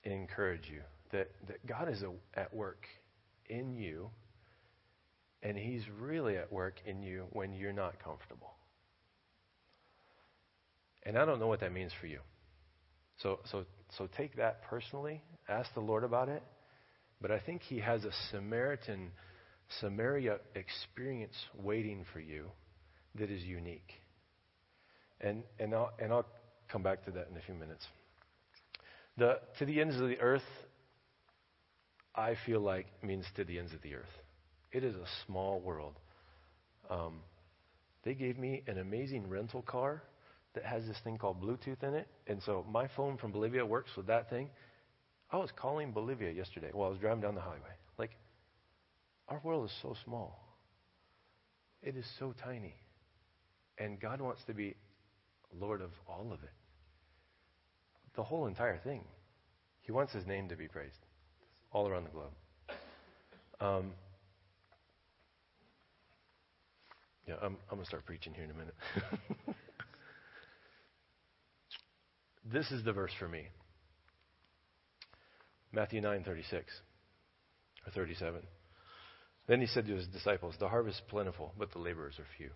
encourage 0.04 0.68
you 0.70 0.80
that, 1.12 1.30
that 1.46 1.66
God 1.66 1.90
is 1.90 2.02
a, 2.02 2.12
at 2.38 2.54
work 2.54 2.86
in 3.48 3.74
you, 3.74 4.10
and 5.42 5.56
He's 5.56 5.82
really 6.00 6.36
at 6.36 6.52
work 6.52 6.76
in 6.86 7.02
you 7.02 7.24
when 7.30 7.52
you're 7.52 7.72
not 7.72 8.02
comfortable. 8.02 8.54
And 11.04 11.16
I 11.16 11.24
don't 11.24 11.38
know 11.38 11.46
what 11.46 11.60
that 11.60 11.72
means 11.72 11.92
for 12.00 12.06
you. 12.06 12.20
So, 13.22 13.40
so, 13.50 13.64
so 13.96 14.08
take 14.16 14.36
that 14.36 14.62
personally. 14.64 15.22
Ask 15.48 15.72
the 15.74 15.80
Lord 15.80 16.04
about 16.04 16.28
it. 16.28 16.42
But 17.20 17.30
I 17.30 17.40
think 17.40 17.62
He 17.62 17.80
has 17.80 18.04
a 18.04 18.10
Samaritan, 18.30 19.10
Samaria 19.80 20.38
experience 20.54 21.34
waiting 21.62 22.04
for 22.12 22.20
you 22.20 22.46
that 23.16 23.30
is 23.30 23.42
unique. 23.42 23.90
And, 25.20 25.42
and, 25.58 25.74
I'll, 25.74 25.92
and 25.98 26.12
I'll 26.12 26.26
come 26.70 26.82
back 26.82 27.04
to 27.06 27.10
that 27.12 27.28
in 27.30 27.36
a 27.36 27.40
few 27.40 27.54
minutes. 27.54 27.86
The, 29.16 29.40
to 29.58 29.64
the 29.64 29.80
ends 29.80 29.96
of 29.96 30.08
the 30.08 30.20
earth, 30.20 30.42
I 32.14 32.36
feel 32.46 32.60
like 32.60 32.86
means 33.02 33.24
to 33.36 33.44
the 33.44 33.58
ends 33.58 33.72
of 33.72 33.82
the 33.82 33.94
earth. 33.94 34.06
It 34.70 34.84
is 34.84 34.94
a 34.94 35.06
small 35.26 35.60
world. 35.60 35.94
Um, 36.90 37.20
they 38.04 38.14
gave 38.14 38.38
me 38.38 38.62
an 38.66 38.78
amazing 38.78 39.28
rental 39.28 39.62
car 39.62 40.02
that 40.54 40.64
has 40.64 40.84
this 40.86 40.96
thing 41.04 41.18
called 41.18 41.42
Bluetooth 41.42 41.82
in 41.82 41.94
it. 41.94 42.08
And 42.26 42.40
so 42.42 42.64
my 42.70 42.88
phone 42.96 43.16
from 43.18 43.32
Bolivia 43.32 43.64
works 43.64 43.90
with 43.96 44.06
that 44.06 44.30
thing. 44.30 44.50
I 45.30 45.36
was 45.36 45.50
calling 45.56 45.92
Bolivia 45.92 46.30
yesterday 46.30 46.70
while 46.72 46.88
I 46.88 46.90
was 46.90 46.98
driving 46.98 47.20
down 47.20 47.34
the 47.34 47.40
highway. 47.40 47.76
Like, 47.98 48.12
our 49.28 49.40
world 49.44 49.66
is 49.66 49.76
so 49.82 49.94
small. 50.04 50.42
It 51.82 51.96
is 51.96 52.06
so 52.18 52.34
tiny. 52.42 52.74
And 53.78 54.00
God 54.00 54.20
wants 54.20 54.42
to 54.46 54.54
be 54.54 54.74
Lord 55.58 55.80
of 55.80 55.90
all 56.08 56.32
of 56.32 56.42
it. 56.42 56.50
The 58.16 58.22
whole 58.22 58.46
entire 58.46 58.78
thing. 58.78 59.04
He 59.82 59.92
wants 59.92 60.12
his 60.12 60.26
name 60.26 60.48
to 60.48 60.56
be 60.56 60.68
praised 60.68 60.98
all 61.72 61.88
around 61.88 62.04
the 62.04 62.10
globe. 62.10 62.32
Um, 63.60 63.92
yeah, 67.26 67.34
I'm, 67.42 67.56
I'm 67.70 67.76
going 67.76 67.82
to 67.82 67.86
start 67.86 68.06
preaching 68.06 68.34
here 68.34 68.44
in 68.44 68.50
a 68.50 68.54
minute. 68.54 68.74
this 72.52 72.70
is 72.70 72.84
the 72.84 72.92
verse 72.92 73.12
for 73.18 73.28
me 73.28 73.48
Matthew 75.72 76.00
9 76.00 76.24
36 76.24 76.72
or 77.86 77.92
37. 77.92 78.40
Then 79.46 79.60
he 79.60 79.66
said 79.66 79.86
to 79.86 79.94
his 79.94 80.06
disciples, 80.08 80.54
The 80.58 80.68
harvest 80.68 80.98
is 80.98 81.02
plentiful, 81.08 81.54
but 81.58 81.72
the 81.72 81.78
laborers 81.78 82.18
are 82.18 82.26
few. 82.36 82.50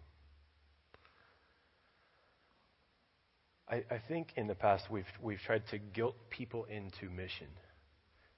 I, 3.72 3.76
I 3.90 4.00
think 4.06 4.28
in 4.36 4.48
the 4.48 4.54
past 4.54 4.84
we've, 4.90 5.06
we've 5.22 5.38
tried 5.46 5.62
to 5.70 5.78
guilt 5.78 6.14
people 6.28 6.66
into 6.66 7.08
mission. 7.08 7.46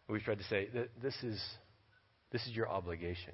We've 0.08 0.22
tried 0.22 0.38
to 0.38 0.44
say 0.44 0.68
this 1.02 1.14
is, 1.24 1.42
this 2.30 2.46
is 2.46 2.52
your 2.52 2.68
obligation. 2.68 3.32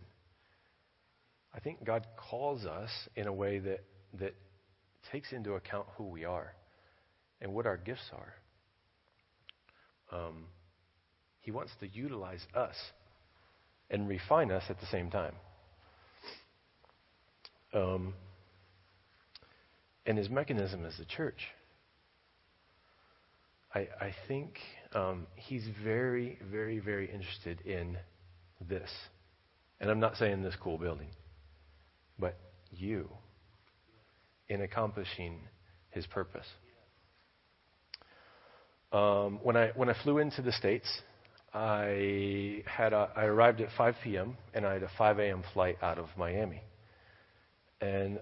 I 1.54 1.60
think 1.60 1.84
God 1.84 2.06
calls 2.30 2.64
us 2.64 2.88
in 3.16 3.26
a 3.26 3.32
way 3.32 3.58
that, 3.58 3.84
that 4.18 4.34
takes 5.12 5.32
into 5.32 5.54
account 5.54 5.86
who 5.98 6.04
we 6.04 6.24
are 6.24 6.54
and 7.42 7.52
what 7.52 7.66
our 7.66 7.76
gifts 7.76 8.08
are. 8.12 8.34
Um, 10.18 10.44
he 11.40 11.50
wants 11.50 11.72
to 11.80 11.88
utilize 11.88 12.46
us 12.54 12.76
and 13.90 14.08
refine 14.08 14.50
us 14.50 14.62
at 14.70 14.80
the 14.80 14.86
same 14.86 15.10
time. 15.10 15.34
Um, 17.74 18.14
and 20.06 20.16
his 20.16 20.30
mechanism 20.30 20.86
is 20.86 20.96
the 20.96 21.04
church. 21.04 21.40
I, 23.74 23.80
I 24.00 24.14
think 24.26 24.58
um, 24.94 25.26
he's 25.36 25.64
very, 25.84 26.38
very, 26.50 26.80
very 26.80 27.10
interested 27.10 27.60
in 27.62 27.96
this. 28.68 28.90
And 29.80 29.90
I'm 29.90 30.00
not 30.00 30.16
saying 30.16 30.42
this 30.42 30.56
cool 30.60 30.76
building, 30.76 31.08
but 32.18 32.36
you 32.70 33.08
in 34.48 34.62
accomplishing 34.62 35.38
his 35.90 36.06
purpose. 36.06 36.46
Um, 38.92 39.38
when 39.42 39.56
I 39.56 39.68
when 39.76 39.88
I 39.88 39.94
flew 40.02 40.18
into 40.18 40.42
the 40.42 40.50
states, 40.50 40.88
I 41.54 42.62
had 42.66 42.92
a, 42.92 43.08
I 43.14 43.24
arrived 43.24 43.60
at 43.60 43.68
5 43.76 43.94
p.m. 44.02 44.36
and 44.52 44.66
I 44.66 44.74
had 44.74 44.82
a 44.82 44.90
5 44.98 45.18
a.m. 45.20 45.44
flight 45.54 45.78
out 45.80 45.98
of 45.98 46.06
Miami. 46.18 46.62
And 47.80 48.20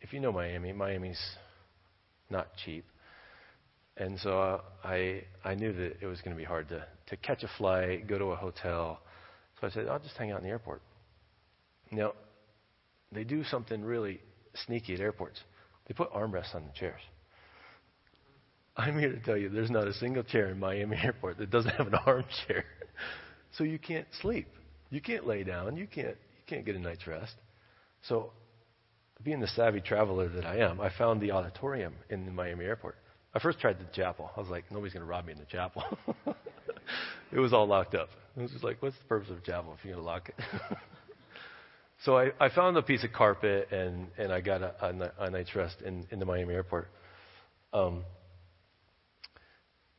if 0.00 0.12
you 0.12 0.20
know 0.20 0.32
Miami, 0.32 0.72
Miami's 0.72 1.20
not 2.30 2.48
cheap. 2.64 2.84
And 3.96 4.18
so 4.20 4.60
I, 4.84 5.22
I 5.44 5.54
knew 5.54 5.72
that 5.72 5.96
it 6.00 6.06
was 6.06 6.20
going 6.20 6.36
to 6.36 6.38
be 6.38 6.44
hard 6.44 6.68
to, 6.68 6.84
to 7.06 7.16
catch 7.16 7.42
a 7.42 7.50
flight, 7.56 8.06
go 8.06 8.18
to 8.18 8.26
a 8.26 8.36
hotel. 8.36 9.00
So 9.60 9.66
I 9.66 9.70
said, 9.70 9.88
I'll 9.88 9.98
just 9.98 10.16
hang 10.16 10.32
out 10.32 10.38
in 10.38 10.44
the 10.44 10.50
airport. 10.50 10.82
Now, 11.90 12.12
they 13.12 13.24
do 13.24 13.44
something 13.44 13.82
really 13.82 14.20
sneaky 14.66 14.94
at 14.94 15.00
airports. 15.00 15.40
They 15.86 15.94
put 15.94 16.12
armrests 16.12 16.54
on 16.54 16.64
the 16.64 16.72
chairs. 16.78 17.00
I'm 18.76 18.98
here 18.98 19.12
to 19.12 19.20
tell 19.20 19.36
you 19.36 19.48
there's 19.48 19.70
not 19.70 19.86
a 19.86 19.94
single 19.94 20.22
chair 20.22 20.48
in 20.48 20.58
Miami 20.58 20.96
airport 21.02 21.38
that 21.38 21.50
doesn't 21.50 21.74
have 21.76 21.86
an 21.86 21.94
armchair. 21.94 22.64
so 23.56 23.64
you 23.64 23.78
can't 23.78 24.06
sleep. 24.20 24.48
You 24.90 25.00
can't 25.00 25.26
lay 25.26 25.44
down. 25.44 25.76
You 25.76 25.86
can't 25.86 26.08
you 26.08 26.42
can't 26.46 26.64
get 26.64 26.76
a 26.76 26.78
night's 26.78 27.06
rest. 27.06 27.34
So 28.02 28.32
being 29.22 29.40
the 29.40 29.48
savvy 29.48 29.80
traveler 29.80 30.28
that 30.28 30.44
I 30.44 30.58
am, 30.58 30.80
I 30.80 30.90
found 30.96 31.20
the 31.20 31.32
auditorium 31.32 31.94
in 32.10 32.26
the 32.26 32.32
Miami 32.32 32.66
airport. 32.66 32.96
I 33.36 33.38
first 33.38 33.60
tried 33.60 33.78
the 33.78 33.84
chapel. 33.92 34.30
I 34.34 34.40
was 34.40 34.48
like, 34.48 34.64
nobody's 34.70 34.94
going 34.94 35.04
to 35.04 35.10
rob 35.10 35.26
me 35.26 35.32
in 35.32 35.38
the 35.38 35.44
chapel. 35.44 35.84
it 37.32 37.38
was 37.38 37.52
all 37.52 37.66
locked 37.66 37.94
up. 37.94 38.08
It 38.34 38.40
was 38.40 38.50
just 38.50 38.64
like, 38.64 38.80
what's 38.80 38.96
the 38.96 39.04
purpose 39.04 39.28
of 39.28 39.36
a 39.36 39.40
chapel 39.42 39.76
if 39.78 39.84
you're 39.84 39.92
going 39.92 40.02
to 40.02 40.10
lock 40.10 40.30
it? 40.30 40.36
so 42.02 42.16
I, 42.16 42.30
I 42.40 42.48
found 42.48 42.78
a 42.78 42.82
piece 42.82 43.04
of 43.04 43.12
carpet 43.12 43.70
and, 43.70 44.06
and 44.16 44.32
I 44.32 44.40
got 44.40 44.62
a, 44.62 45.12
a, 45.20 45.24
a 45.26 45.30
night's 45.30 45.54
rest 45.54 45.82
in, 45.84 46.06
in 46.10 46.18
the 46.18 46.24
Miami 46.24 46.54
airport. 46.54 46.88
Um, 47.74 48.04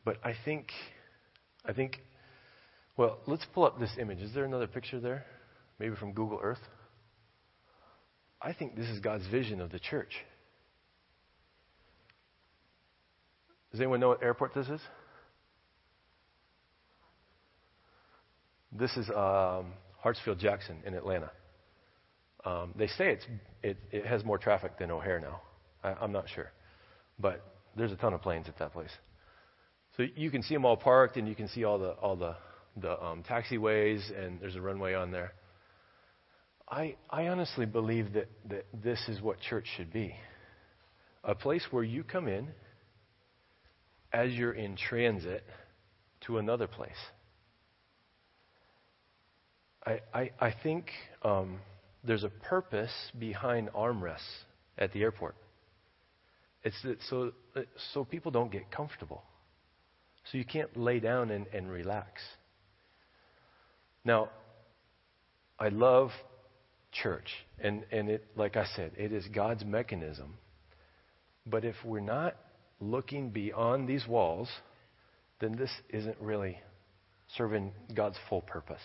but 0.04 0.18
I 0.24 0.34
think, 0.44 0.72
I 1.64 1.74
think, 1.74 2.02
well, 2.98 3.20
let's 3.28 3.46
pull 3.54 3.66
up 3.66 3.80
this 3.80 3.92
image. 4.00 4.18
Is 4.18 4.34
there 4.34 4.46
another 4.46 4.66
picture 4.66 5.00
there? 5.00 5.26
Maybe 5.78 5.96
from 5.96 6.14
Google 6.14 6.40
Earth? 6.42 6.58
I 8.42 8.54
think 8.54 8.76
this 8.76 8.88
is 8.88 9.00
God's 9.00 9.28
vision 9.28 9.62
of 9.62 9.70
the 9.70 9.78
church. 9.78 10.14
Does 13.78 13.84
anyone 13.84 14.00
know 14.00 14.08
what 14.08 14.24
airport 14.24 14.56
this 14.56 14.68
is? 14.70 14.82
This 18.72 18.90
is 18.98 19.08
um, 19.10 19.68
Hartsfield 20.04 20.40
Jackson 20.40 20.78
in 20.84 20.96
Atlanta. 20.96 21.30
Um, 22.44 22.74
they 22.76 22.88
say 22.88 23.12
it's, 23.12 23.26
it, 23.62 23.78
it 23.92 24.08
has 24.08 24.26
more 24.26 24.40
traffic 24.40 24.80
than 24.80 24.90
O'Hare 24.90 25.20
now. 25.20 25.42
I, 25.84 25.90
I'm 25.90 26.12
not 26.12 26.26
sure. 26.28 26.52
But 27.20 27.46
there's 27.76 27.92
a 27.92 27.96
ton 27.98 28.16
of 28.16 28.24
planes 28.24 28.48
at 28.48 28.58
that 28.58 28.74
place. 28.74 28.90
So 29.96 30.06
you 30.16 30.32
can 30.32 30.42
see 30.42 30.56
them 30.56 30.66
all 30.66 30.78
parked, 30.78 31.16
and 31.16 31.28
you 31.28 31.36
can 31.36 31.48
see 31.48 31.64
all 31.64 31.78
the 31.78 31.92
all 31.92 32.16
the 32.16 32.36
the 32.78 33.00
um, 33.00 33.22
taxiways, 33.30 34.02
and 34.20 34.42
there's 34.42 34.56
a 34.56 34.62
runway 34.62 34.96
on 34.96 35.12
there. 35.12 35.34
I 36.68 36.96
I 37.12 37.28
honestly 37.28 37.68
believe 37.68 38.14
that 38.14 38.28
that 38.50 38.66
this 38.74 39.00
is 39.08 39.22
what 39.22 39.40
church 39.40 39.68
should 39.78 39.94
be, 39.94 40.16
a 41.24 41.36
place 41.36 41.64
where 41.70 41.84
you 41.84 42.04
come 42.04 42.28
in 42.28 42.48
as 44.18 44.34
you're 44.34 44.54
in 44.54 44.76
transit 44.76 45.44
to 46.22 46.40
another 46.40 46.66
place. 46.66 46.90
I, 49.86 50.00
I, 50.12 50.32
I 50.40 50.56
think 50.64 50.90
um, 51.22 51.60
there's 52.04 52.24
a 52.24 52.30
purpose 52.30 52.92
behind 53.20 53.70
armrests 53.76 54.18
at 54.76 54.92
the 54.92 55.04
airport. 55.04 55.36
It's 56.64 56.82
that 56.82 56.98
so, 57.08 57.32
so 57.94 58.04
people 58.04 58.32
don't 58.32 58.52
get 58.52 58.72
comfortable. 58.72 59.22
So 60.32 60.40
you 60.40 60.46
can't 60.46 60.76
lay 60.76 61.00
down 61.00 61.30
and, 61.30 61.46
and 61.54 61.70
relax. 61.70 62.20
Now, 64.04 64.30
I 65.60 65.70
love 65.70 66.10
church. 66.92 67.30
And, 67.60 67.86
and 67.92 68.10
it, 68.10 68.26
like 68.36 68.58
I 68.58 68.66
said, 68.76 68.94
it 68.98 69.14
is 69.14 69.26
God's 69.28 69.64
mechanism. 69.64 70.40
But 71.46 71.64
if 71.64 71.76
we're 71.86 72.00
not 72.00 72.36
looking 72.80 73.30
beyond 73.30 73.88
these 73.88 74.08
walls, 74.08 74.50
then 75.40 75.56
this 75.56 75.72
isn't 75.90 76.18
really 76.20 76.60
serving 77.36 77.72
God's 77.94 78.18
full 78.30 78.42
purpose. 78.42 78.82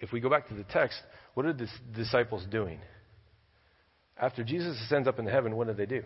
If 0.00 0.12
we 0.12 0.20
go 0.20 0.28
back 0.28 0.48
to 0.48 0.54
the 0.54 0.64
text, 0.64 0.98
what 1.34 1.46
are 1.46 1.52
the 1.52 1.68
disciples 1.94 2.44
doing? 2.50 2.80
After 4.18 4.44
Jesus 4.44 4.78
ascends 4.84 5.08
up 5.08 5.18
into 5.18 5.30
heaven, 5.30 5.56
what 5.56 5.66
do 5.66 5.74
they 5.74 5.86
do? 5.86 6.02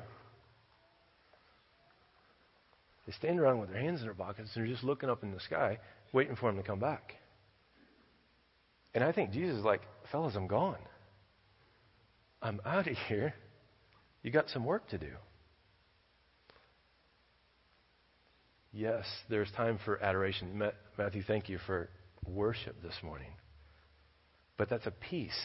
They 3.07 3.12
stand 3.12 3.40
around 3.40 3.61
with 3.61 3.71
their 3.71 3.81
hands 3.81 4.01
in 4.01 4.07
their 4.07 4.14
pockets 4.14 4.51
and 4.55 4.64
they're 4.64 4.73
just 4.73 4.85
looking 4.85 5.11
up 5.11 5.23
in 5.23 5.33
the 5.33 5.40
sky, 5.40 5.79
waiting 6.12 6.37
for 6.37 6.49
him 6.49 6.57
to 6.57 6.62
come 6.62 6.79
back. 6.79 7.14
And 8.95 9.03
I 9.03 9.12
think 9.12 9.33
Jesus 9.33 9.59
is 9.59 9.64
like, 9.64 9.83
fellas, 10.11 10.35
I'm 10.37 10.47
gone. 10.47 10.79
I'm 12.43 12.61
out 12.64 12.88
of 12.88 12.97
here. 13.09 13.35
You 14.22 14.30
got 14.30 14.48
some 14.50 14.64
work 14.64 14.88
to 14.88 14.98
do. 14.98 15.12
Yes, 18.72 19.04
there's 19.28 19.50
time 19.52 19.78
for 19.85 20.00
adoration. 20.02 20.62
Matthew, 20.96 21.22
thank 21.22 21.48
you 21.48 21.59
for 21.66 21.88
worship 22.24 22.76
this 22.83 22.94
morning. 23.02 23.33
But 24.56 24.68
that's 24.68 24.87
a 24.87 24.92
piece 24.92 25.38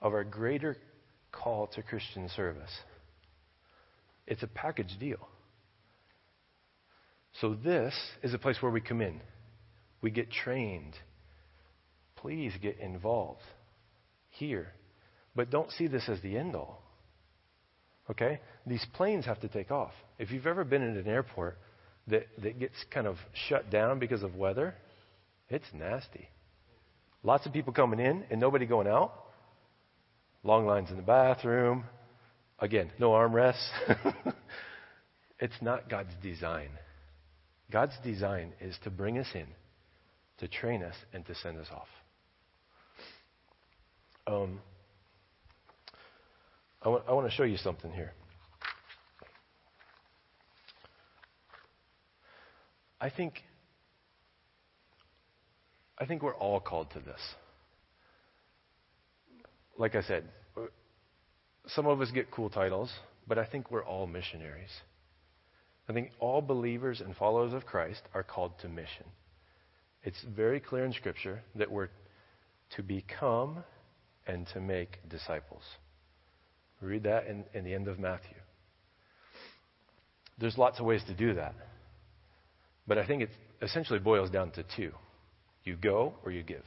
of 0.00 0.14
our 0.14 0.24
greater 0.24 0.76
call 1.32 1.66
to 1.68 1.82
Christian 1.82 2.28
service. 2.30 2.70
It's 4.26 4.42
a 4.42 4.46
package 4.46 4.96
deal. 4.98 5.28
So, 7.40 7.54
this 7.54 7.94
is 8.22 8.34
a 8.34 8.38
place 8.38 8.56
where 8.60 8.72
we 8.72 8.80
come 8.80 9.00
in. 9.00 9.20
We 10.00 10.10
get 10.10 10.30
trained. 10.30 10.94
Please 12.16 12.52
get 12.60 12.78
involved 12.78 13.42
here. 14.30 14.72
But 15.36 15.50
don't 15.50 15.70
see 15.72 15.86
this 15.86 16.08
as 16.08 16.20
the 16.22 16.36
end 16.36 16.56
all. 16.56 16.79
Okay? 18.10 18.40
These 18.66 18.84
planes 18.94 19.24
have 19.26 19.40
to 19.40 19.48
take 19.48 19.70
off. 19.70 19.92
If 20.18 20.30
you've 20.30 20.46
ever 20.46 20.64
been 20.64 20.82
in 20.82 20.96
an 20.96 21.06
airport 21.06 21.56
that, 22.08 22.26
that 22.42 22.58
gets 22.58 22.74
kind 22.92 23.06
of 23.06 23.16
shut 23.48 23.70
down 23.70 23.98
because 23.98 24.22
of 24.22 24.34
weather, 24.34 24.74
it's 25.48 25.66
nasty. 25.72 26.28
Lots 27.22 27.46
of 27.46 27.52
people 27.52 27.72
coming 27.72 28.00
in 28.00 28.24
and 28.30 28.40
nobody 28.40 28.66
going 28.66 28.88
out. 28.88 29.12
Long 30.42 30.66
lines 30.66 30.90
in 30.90 30.96
the 30.96 31.02
bathroom. 31.02 31.84
Again, 32.58 32.90
no 32.98 33.10
armrests. 33.10 33.68
it's 35.38 35.54
not 35.62 35.88
God's 35.88 36.12
design. 36.22 36.70
God's 37.70 37.94
design 38.02 38.52
is 38.60 38.76
to 38.84 38.90
bring 38.90 39.18
us 39.18 39.28
in, 39.34 39.46
to 40.38 40.48
train 40.48 40.82
us, 40.82 40.96
and 41.12 41.24
to 41.26 41.34
send 41.36 41.58
us 41.58 41.68
off. 41.70 41.88
Um, 44.26 44.60
I 46.82 46.88
want, 46.88 47.04
I 47.08 47.12
want 47.12 47.28
to 47.28 47.34
show 47.34 47.44
you 47.44 47.56
something 47.56 47.92
here. 47.92 48.12
I 53.00 53.10
think 53.10 53.42
I 55.98 56.06
think 56.06 56.22
we're 56.22 56.34
all 56.34 56.60
called 56.60 56.90
to 56.92 57.00
this. 57.00 57.20
Like 59.76 59.94
I 59.94 60.02
said, 60.02 60.24
some 61.68 61.86
of 61.86 62.00
us 62.00 62.10
get 62.10 62.30
cool 62.30 62.48
titles, 62.48 62.90
but 63.28 63.38
I 63.38 63.44
think 63.44 63.70
we're 63.70 63.84
all 63.84 64.06
missionaries. 64.06 64.70
I 65.88 65.92
think 65.92 66.10
all 66.18 66.40
believers 66.40 67.00
and 67.00 67.14
followers 67.16 67.52
of 67.52 67.66
Christ 67.66 68.00
are 68.14 68.22
called 68.22 68.58
to 68.60 68.68
mission. 68.68 69.04
It's 70.02 70.22
very 70.34 70.60
clear 70.60 70.84
in 70.84 70.92
Scripture 70.92 71.42
that 71.56 71.70
we're 71.70 71.88
to 72.76 72.82
become 72.82 73.64
and 74.26 74.46
to 74.54 74.60
make 74.60 74.98
disciples. 75.08 75.62
Read 76.80 77.04
that 77.04 77.26
in, 77.26 77.44
in 77.54 77.64
the 77.64 77.74
end 77.74 77.88
of 77.88 77.98
Matthew. 77.98 78.36
There's 80.38 80.56
lots 80.56 80.80
of 80.80 80.86
ways 80.86 81.02
to 81.06 81.14
do 81.14 81.34
that. 81.34 81.54
But 82.86 82.98
I 82.98 83.06
think 83.06 83.22
it 83.22 83.30
essentially 83.62 83.98
boils 83.98 84.30
down 84.30 84.50
to 84.52 84.64
two 84.76 84.92
you 85.62 85.76
go 85.76 86.14
or 86.24 86.32
you 86.32 86.42
give. 86.42 86.64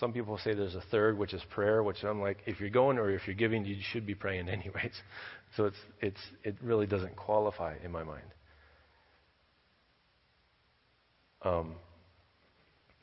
Some 0.00 0.12
people 0.12 0.38
say 0.38 0.54
there's 0.54 0.74
a 0.74 0.82
third, 0.90 1.16
which 1.18 1.34
is 1.34 1.42
prayer, 1.50 1.82
which 1.82 2.02
I'm 2.02 2.20
like, 2.20 2.38
if 2.46 2.58
you're 2.58 2.70
going 2.70 2.98
or 2.98 3.10
if 3.10 3.26
you're 3.26 3.36
giving, 3.36 3.64
you 3.64 3.76
should 3.92 4.06
be 4.06 4.14
praying 4.14 4.48
anyways. 4.48 4.94
So 5.56 5.66
it's, 5.66 5.76
it's, 6.00 6.20
it 6.42 6.56
really 6.62 6.86
doesn't 6.86 7.14
qualify 7.14 7.76
in 7.84 7.92
my 7.92 8.02
mind. 8.02 8.26
Um, 11.42 11.74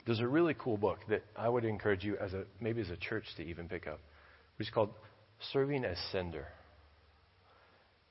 there's 0.05 0.19
a 0.19 0.27
really 0.27 0.55
cool 0.57 0.77
book 0.77 0.99
that 1.09 1.23
I 1.35 1.47
would 1.47 1.63
encourage 1.63 2.03
you, 2.03 2.17
as 2.17 2.33
a 2.33 2.43
maybe 2.59 2.81
as 2.81 2.89
a 2.89 2.97
church, 2.97 3.25
to 3.37 3.43
even 3.43 3.69
pick 3.69 3.87
up, 3.87 3.99
which 4.57 4.67
is 4.67 4.73
called 4.73 4.89
"Serving 5.51 5.85
as 5.85 5.97
Sender." 6.11 6.47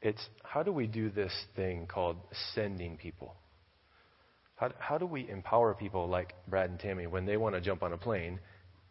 It's 0.03 0.29
how 0.43 0.63
do 0.63 0.73
we 0.73 0.87
do 0.87 1.11
this 1.11 1.33
thing 1.57 1.87
called 1.87 2.17
sending 2.55 2.97
people? 2.97 3.35
How, 4.57 4.73
how 4.79 4.99
do 4.99 5.07
we 5.07 5.29
empower 5.29 5.75
people 5.75 6.09
like 6.09 6.35
Brad 6.49 6.71
and 6.71 6.79
Tammy 6.79 7.07
when 7.07 7.27
they 7.27 7.37
want 7.37 7.55
to 7.55 7.61
jump 7.61 7.83
on 7.83 7.93
a 7.93 7.99
plane 7.99 8.41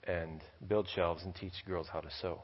and 0.06 0.42
build 0.68 0.88
shelves 0.96 1.24
and 1.24 1.36
teach 1.36 1.54
girls 1.68 1.88
how 1.92 2.00
to 2.00 2.10
sew? 2.22 2.42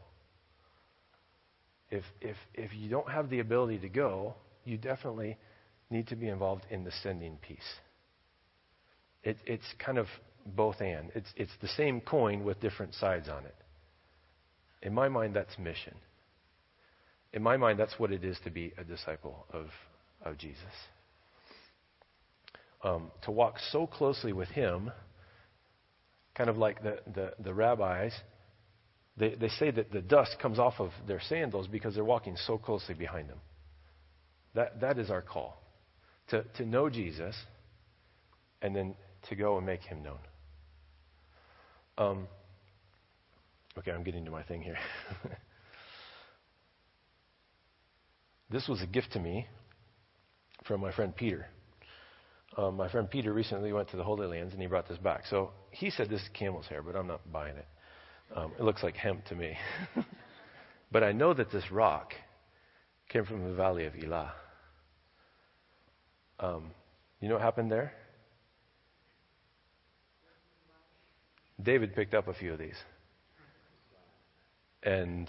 If, 1.91 2.03
if, 2.21 2.35
if 2.53 2.71
you 2.73 2.89
don't 2.89 3.09
have 3.09 3.29
the 3.29 3.39
ability 3.39 3.79
to 3.79 3.89
go, 3.89 4.35
you 4.63 4.77
definitely 4.77 5.37
need 5.89 6.07
to 6.07 6.15
be 6.15 6.27
involved 6.27 6.65
in 6.69 6.83
the 6.83 6.91
sending 7.03 7.37
piece. 7.37 7.59
It, 9.23 9.37
it's 9.45 9.65
kind 9.83 9.97
of 9.97 10.07
both 10.45 10.81
and. 10.81 11.11
It's, 11.15 11.29
it's 11.35 11.51
the 11.61 11.67
same 11.69 12.01
coin 12.01 12.43
with 12.43 12.59
different 12.59 12.93
sides 12.95 13.29
on 13.29 13.45
it. 13.45 13.55
In 14.85 14.93
my 14.93 15.09
mind, 15.09 15.35
that's 15.35 15.57
mission. 15.57 15.95
In 17.33 17.41
my 17.41 17.57
mind, 17.57 17.79
that's 17.79 17.97
what 17.97 18.11
it 18.11 18.23
is 18.23 18.37
to 18.43 18.51
be 18.51 18.71
a 18.77 18.83
disciple 18.83 19.47
of, 19.51 19.65
of 20.23 20.37
Jesus. 20.37 20.61
Um, 22.83 23.11
to 23.23 23.31
walk 23.31 23.55
so 23.71 23.87
closely 23.87 24.31
with 24.31 24.47
Him, 24.49 24.91
kind 26.35 26.51
of 26.51 26.57
like 26.57 26.83
the, 26.83 26.99
the, 27.15 27.33
the 27.43 27.51
rabbis, 27.51 28.13
they, 29.17 29.33
they 29.33 29.49
say 29.49 29.71
that 29.71 29.91
the 29.91 30.01
dust 30.01 30.37
comes 30.39 30.59
off 30.59 30.75
of 30.77 30.91
their 31.07 31.19
sandals 31.19 31.65
because 31.67 31.95
they're 31.95 32.03
walking 32.05 32.37
so 32.45 32.59
closely 32.59 32.93
behind 32.93 33.27
Him. 33.27 33.39
That, 34.53 34.81
that 34.81 34.99
is 34.99 35.09
our 35.09 35.23
call. 35.23 35.59
To, 36.29 36.43
to 36.57 36.65
know 36.65 36.91
Jesus 36.91 37.35
and 38.61 38.75
then 38.75 38.95
to 39.29 39.35
go 39.35 39.57
and 39.57 39.65
make 39.65 39.81
Him 39.81 40.03
known. 40.03 40.19
Um, 41.97 42.27
okay, 43.77 43.91
I'm 43.91 44.03
getting 44.03 44.25
to 44.25 44.31
my 44.31 44.43
thing 44.43 44.61
here. 44.61 44.77
this 48.49 48.67
was 48.67 48.81
a 48.81 48.87
gift 48.87 49.11
to 49.13 49.19
me 49.19 49.47
from 50.65 50.81
my 50.81 50.91
friend 50.91 51.15
Peter. 51.15 51.47
Um, 52.57 52.77
my 52.77 52.89
friend 52.89 53.09
Peter 53.09 53.33
recently 53.33 53.73
went 53.73 53.89
to 53.89 53.97
the 53.97 54.03
Holy 54.03 54.27
Lands 54.27 54.53
and 54.53 54.61
he 54.61 54.67
brought 54.67 54.87
this 54.87 54.97
back. 54.97 55.25
So 55.29 55.51
he 55.71 55.89
said 55.89 56.09
this 56.09 56.21
is 56.21 56.29
camel's 56.33 56.67
hair, 56.67 56.81
but 56.81 56.95
I'm 56.95 57.07
not 57.07 57.31
buying 57.31 57.57
it. 57.57 57.67
Um, 58.33 58.51
it 58.57 58.63
looks 58.63 58.81
like 58.81 58.95
hemp 58.95 59.25
to 59.25 59.35
me. 59.35 59.57
but 60.91 61.03
I 61.03 61.11
know 61.11 61.33
that 61.33 61.51
this 61.51 61.69
rock 61.71 62.13
came 63.09 63.25
from 63.25 63.43
the 63.43 63.53
valley 63.53 63.85
of 63.85 63.93
Elah. 63.95 64.33
Um, 66.39 66.71
you 67.19 67.27
know 67.27 67.35
what 67.35 67.43
happened 67.43 67.71
there? 67.71 67.93
David 71.61 71.95
picked 71.95 72.13
up 72.13 72.27
a 72.27 72.33
few 72.33 72.53
of 72.53 72.59
these. 72.59 72.75
And, 74.85 75.27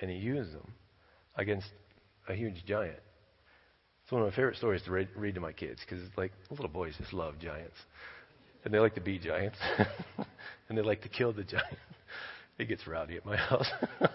and 0.00 0.10
he 0.10 0.16
used 0.16 0.52
them 0.52 0.72
against 1.36 1.68
a 2.28 2.34
huge 2.34 2.64
giant. 2.66 2.98
It's 4.02 4.12
one 4.12 4.22
of 4.22 4.28
my 4.28 4.34
favorite 4.34 4.56
stories 4.56 4.82
to 4.84 4.90
read, 4.90 5.08
read 5.14 5.34
to 5.34 5.40
my 5.40 5.52
kids 5.52 5.80
because 5.84 6.02
like 6.16 6.32
little 6.50 6.68
boys 6.68 6.94
just 6.98 7.12
love 7.12 7.38
giants. 7.38 7.76
And 8.64 8.72
they 8.72 8.78
like 8.78 8.94
to 8.94 9.00
be 9.00 9.18
giants. 9.18 9.58
and 10.68 10.76
they 10.76 10.82
like 10.82 11.02
to 11.02 11.08
kill 11.08 11.32
the 11.32 11.44
giant. 11.44 11.78
It 12.58 12.66
gets 12.66 12.86
rowdy 12.86 13.16
at 13.16 13.24
my 13.24 13.36
house. 13.36 13.68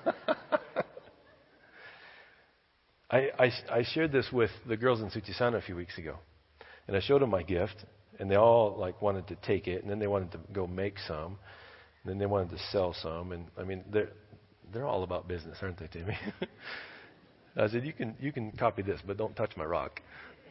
I, 3.09 3.29
I, 3.39 3.51
I 3.71 3.83
shared 3.93 4.12
this 4.12 4.27
with 4.33 4.49
the 4.67 4.75
girls 4.75 4.99
in 5.01 5.09
Sutisana 5.09 5.57
a 5.57 5.62
few 5.62 5.75
weeks 5.75 5.97
ago. 5.97 6.17
And 6.88 6.97
I 6.97 6.99
showed 6.99 7.21
them 7.21 7.29
my 7.29 7.43
gift 7.43 7.86
and 8.19 8.29
they 8.29 8.36
all 8.36 8.75
like 8.77 9.01
wanted 9.01 9.27
to 9.27 9.36
take 9.36 9.67
it, 9.67 9.81
and 9.81 9.89
then 9.89 9.99
they 9.99 10.07
wanted 10.07 10.31
to 10.33 10.39
go 10.51 10.67
make 10.67 10.97
some, 11.07 11.38
and 12.03 12.12
then 12.12 12.17
they 12.17 12.25
wanted 12.25 12.49
to 12.51 12.57
sell 12.71 12.95
some, 13.01 13.31
and 13.31 13.47
I 13.57 13.63
mean 13.63 13.83
they're 13.91 14.09
they're 14.73 14.88
all 14.88 15.03
about 15.03 15.27
business, 15.27 15.57
aren't 15.62 15.79
they, 15.79 15.88
Timmy? 15.88 16.17
I 17.55 17.67
said 17.67 17.86
you 17.86 17.93
can 17.93 18.15
you 18.19 18.31
can 18.31 18.51
copy 18.51 18.81
this, 18.81 18.99
but 19.05 19.17
don't 19.17 19.36
touch 19.36 19.55
my 19.55 19.65
rock. 19.65 20.01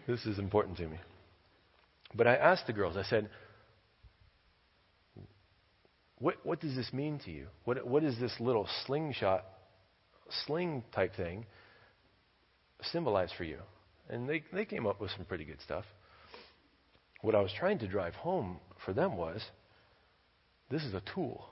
This 0.07 0.25
is 0.27 0.39
important 0.39 0.77
to 0.79 0.89
me. 0.89 0.99
But 2.15 2.27
I 2.27 2.37
asked 2.37 2.67
the 2.67 2.73
girls. 2.73 2.97
I 2.97 3.03
said, 3.03 3.29
"What 6.19 6.37
what 6.45 6.61
does 6.61 6.77
this 6.77 6.93
mean 6.93 7.19
to 7.25 7.31
you? 7.31 7.49
What 7.65 7.87
what 7.87 8.05
is 8.05 8.19
this 8.19 8.35
little 8.39 8.69
slingshot, 8.87 9.45
sling 10.47 10.85
type 10.95 11.17
thing 11.17 11.47
symbolize 12.83 13.33
for 13.37 13.45
you?" 13.45 13.59
And 14.09 14.29
they 14.29 14.45
they 14.53 14.65
came 14.65 14.87
up 14.87 15.01
with 15.01 15.11
some 15.11 15.25
pretty 15.25 15.45
good 15.45 15.61
stuff 15.61 15.85
what 17.23 17.37
I 17.37 17.41
was 17.41 17.53
trying 17.53 17.79
to 17.79 17.89
drive 17.89 18.15
home 18.15 18.59
for 18.85 18.93
them 18.93 19.17
was 19.17 19.43
this 20.71 20.83
is 20.83 20.93
a 20.93 21.03
tool. 21.15 21.49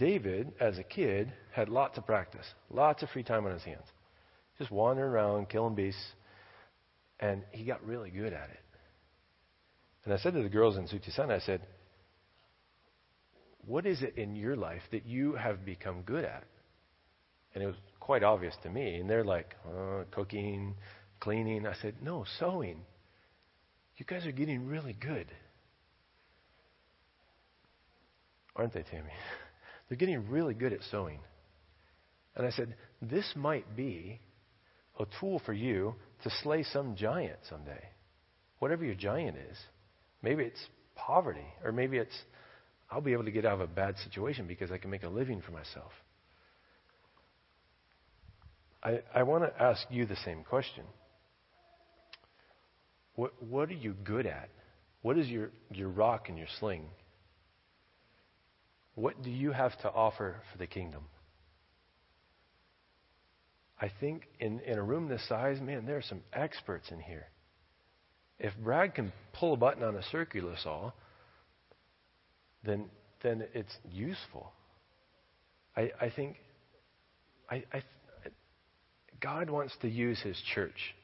David, 0.00 0.54
as 0.58 0.78
a 0.78 0.82
kid, 0.82 1.30
had 1.52 1.68
lots 1.68 1.98
of 1.98 2.06
practice, 2.06 2.46
lots 2.70 3.02
of 3.02 3.10
free 3.10 3.22
time 3.22 3.44
on 3.44 3.52
his 3.52 3.62
hands. 3.62 3.84
Just 4.58 4.70
wandering 4.70 5.10
around, 5.10 5.50
killing 5.50 5.74
beasts. 5.74 6.02
And 7.20 7.42
he 7.52 7.64
got 7.64 7.84
really 7.86 8.08
good 8.08 8.32
at 8.32 8.48
it. 8.48 8.60
And 10.04 10.14
I 10.14 10.16
said 10.16 10.32
to 10.32 10.42
the 10.42 10.48
girls 10.48 10.78
in 10.78 10.88
Sutisana, 10.88 11.32
I 11.32 11.40
said, 11.40 11.60
What 13.66 13.84
is 13.84 14.00
it 14.00 14.16
in 14.16 14.34
your 14.36 14.56
life 14.56 14.80
that 14.90 15.04
you 15.04 15.34
have 15.34 15.66
become 15.66 16.00
good 16.00 16.24
at? 16.24 16.44
And 17.54 17.62
it 17.62 17.66
was 17.66 17.76
quite 18.00 18.22
obvious 18.22 18.54
to 18.62 18.70
me. 18.70 18.96
And 18.96 19.10
they're 19.10 19.22
like, 19.22 19.54
uh, 19.68 20.04
cooking, 20.12 20.76
cleaning. 21.20 21.66
I 21.66 21.74
said, 21.82 21.96
No, 22.02 22.24
sewing. 22.38 22.80
You 23.98 24.06
guys 24.06 24.24
are 24.24 24.32
getting 24.32 24.66
really 24.66 24.96
good. 24.98 25.26
Aren't 28.56 28.72
they, 28.72 28.82
Tammy? 28.82 29.10
They're 29.90 29.98
getting 29.98 30.30
really 30.30 30.54
good 30.54 30.72
at 30.72 30.80
sewing. 30.90 31.18
And 32.36 32.46
I 32.46 32.50
said, 32.50 32.76
This 33.02 33.30
might 33.34 33.76
be 33.76 34.20
a 34.98 35.04
tool 35.18 35.42
for 35.44 35.52
you 35.52 35.96
to 36.22 36.30
slay 36.42 36.62
some 36.62 36.94
giant 36.94 37.40
someday. 37.50 37.82
Whatever 38.60 38.84
your 38.84 38.94
giant 38.94 39.36
is. 39.36 39.58
Maybe 40.22 40.44
it's 40.44 40.64
poverty, 40.94 41.46
or 41.64 41.72
maybe 41.72 41.98
it's 41.98 42.16
I'll 42.90 43.00
be 43.00 43.12
able 43.12 43.24
to 43.24 43.30
get 43.30 43.44
out 43.44 43.54
of 43.54 43.60
a 43.60 43.66
bad 43.66 43.96
situation 44.04 44.46
because 44.46 44.70
I 44.70 44.78
can 44.78 44.90
make 44.90 45.02
a 45.02 45.08
living 45.08 45.42
for 45.42 45.52
myself. 45.52 45.92
I, 48.82 49.00
I 49.14 49.22
want 49.24 49.44
to 49.44 49.62
ask 49.62 49.82
you 49.90 50.06
the 50.06 50.16
same 50.24 50.42
question. 50.44 50.84
What, 53.14 53.40
what 53.42 53.68
are 53.68 53.74
you 53.74 53.94
good 54.04 54.26
at? 54.26 54.48
What 55.02 55.18
is 55.18 55.28
your, 55.28 55.50
your 55.70 55.88
rock 55.88 56.28
and 56.28 56.38
your 56.38 56.46
sling? 56.58 56.86
What 58.94 59.22
do 59.22 59.30
you 59.30 59.52
have 59.52 59.78
to 59.82 59.90
offer 59.90 60.36
for 60.52 60.58
the 60.58 60.66
kingdom? 60.66 61.04
I 63.80 63.90
think 64.00 64.26
in, 64.38 64.60
in 64.60 64.78
a 64.78 64.82
room 64.82 65.08
this 65.08 65.26
size, 65.28 65.60
man, 65.60 65.86
there 65.86 65.96
are 65.96 66.02
some 66.02 66.20
experts 66.32 66.90
in 66.90 67.00
here. 67.00 67.26
If 68.38 68.52
Brad 68.62 68.94
can 68.94 69.12
pull 69.32 69.54
a 69.54 69.56
button 69.56 69.82
on 69.82 69.96
a 69.96 70.02
circular 70.04 70.54
saw, 70.62 70.92
then 72.64 72.86
then 73.22 73.44
it's 73.54 73.74
useful. 73.90 74.50
I, 75.76 75.90
I 76.00 76.10
think 76.10 76.36
I, 77.50 77.64
I, 77.72 77.82
God 79.20 79.50
wants 79.50 79.74
to 79.82 79.88
use 79.88 80.20
His 80.20 80.40
church 80.54 80.94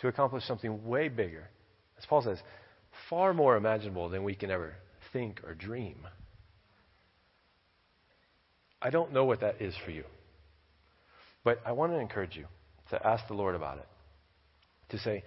to 0.00 0.08
accomplish 0.08 0.44
something 0.44 0.86
way 0.86 1.08
bigger. 1.08 1.48
As 1.98 2.06
Paul 2.06 2.22
says, 2.22 2.38
far 3.08 3.34
more 3.34 3.56
imaginable 3.56 4.08
than 4.08 4.24
we 4.24 4.34
can 4.34 4.50
ever 4.50 4.74
think 5.12 5.40
or 5.44 5.54
dream. 5.54 6.06
I 8.82 8.90
don't 8.90 9.12
know 9.12 9.24
what 9.24 9.40
that 9.40 9.60
is 9.60 9.74
for 9.84 9.90
you. 9.90 10.04
But 11.44 11.60
I 11.64 11.72
want 11.72 11.92
to 11.92 11.98
encourage 11.98 12.36
you 12.36 12.46
to 12.90 13.06
ask 13.06 13.26
the 13.28 13.34
Lord 13.34 13.54
about 13.54 13.78
it. 13.78 13.86
To 14.90 14.98
say, 14.98 15.22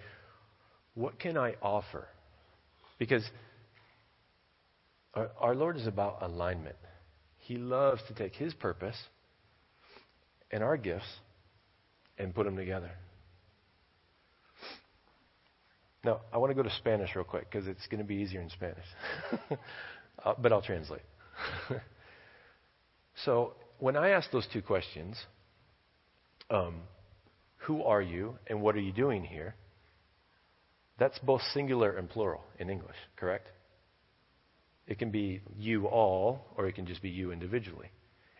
what 0.94 1.18
can 1.18 1.36
I 1.36 1.54
offer? 1.62 2.06
Because 2.98 3.24
our, 5.14 5.30
our 5.38 5.54
Lord 5.54 5.76
is 5.76 5.86
about 5.86 6.22
alignment. 6.22 6.76
He 7.38 7.56
loves 7.56 8.00
to 8.08 8.14
take 8.14 8.34
His 8.34 8.54
purpose 8.54 8.96
and 10.50 10.62
our 10.62 10.76
gifts 10.76 11.06
and 12.18 12.34
put 12.34 12.44
them 12.44 12.56
together. 12.56 12.90
Now, 16.04 16.20
I 16.32 16.38
want 16.38 16.50
to 16.50 16.54
go 16.54 16.62
to 16.62 16.74
Spanish 16.76 17.14
real 17.16 17.24
quick 17.24 17.50
because 17.50 17.66
it's 17.66 17.86
going 17.86 17.98
to 17.98 18.04
be 18.04 18.16
easier 18.16 18.40
in 18.40 18.50
Spanish. 18.50 18.84
uh, 20.24 20.34
but 20.38 20.52
I'll 20.52 20.62
translate. 20.62 21.02
so, 23.24 23.54
when 23.78 23.96
I 23.96 24.10
ask 24.10 24.30
those 24.30 24.46
two 24.52 24.62
questions, 24.62 25.16
um, 26.50 26.80
who 27.58 27.82
are 27.82 28.02
you 28.02 28.38
and 28.46 28.60
what 28.60 28.74
are 28.74 28.80
you 28.80 28.92
doing 28.92 29.24
here? 29.24 29.54
That's 30.98 31.18
both 31.20 31.40
singular 31.52 31.96
and 31.96 32.08
plural 32.08 32.42
in 32.58 32.70
English, 32.70 32.96
correct? 33.16 33.48
It 34.86 34.98
can 34.98 35.10
be 35.10 35.40
you 35.58 35.86
all, 35.86 36.44
or 36.56 36.66
it 36.66 36.74
can 36.74 36.86
just 36.86 37.02
be 37.02 37.08
you 37.08 37.32
individually. 37.32 37.90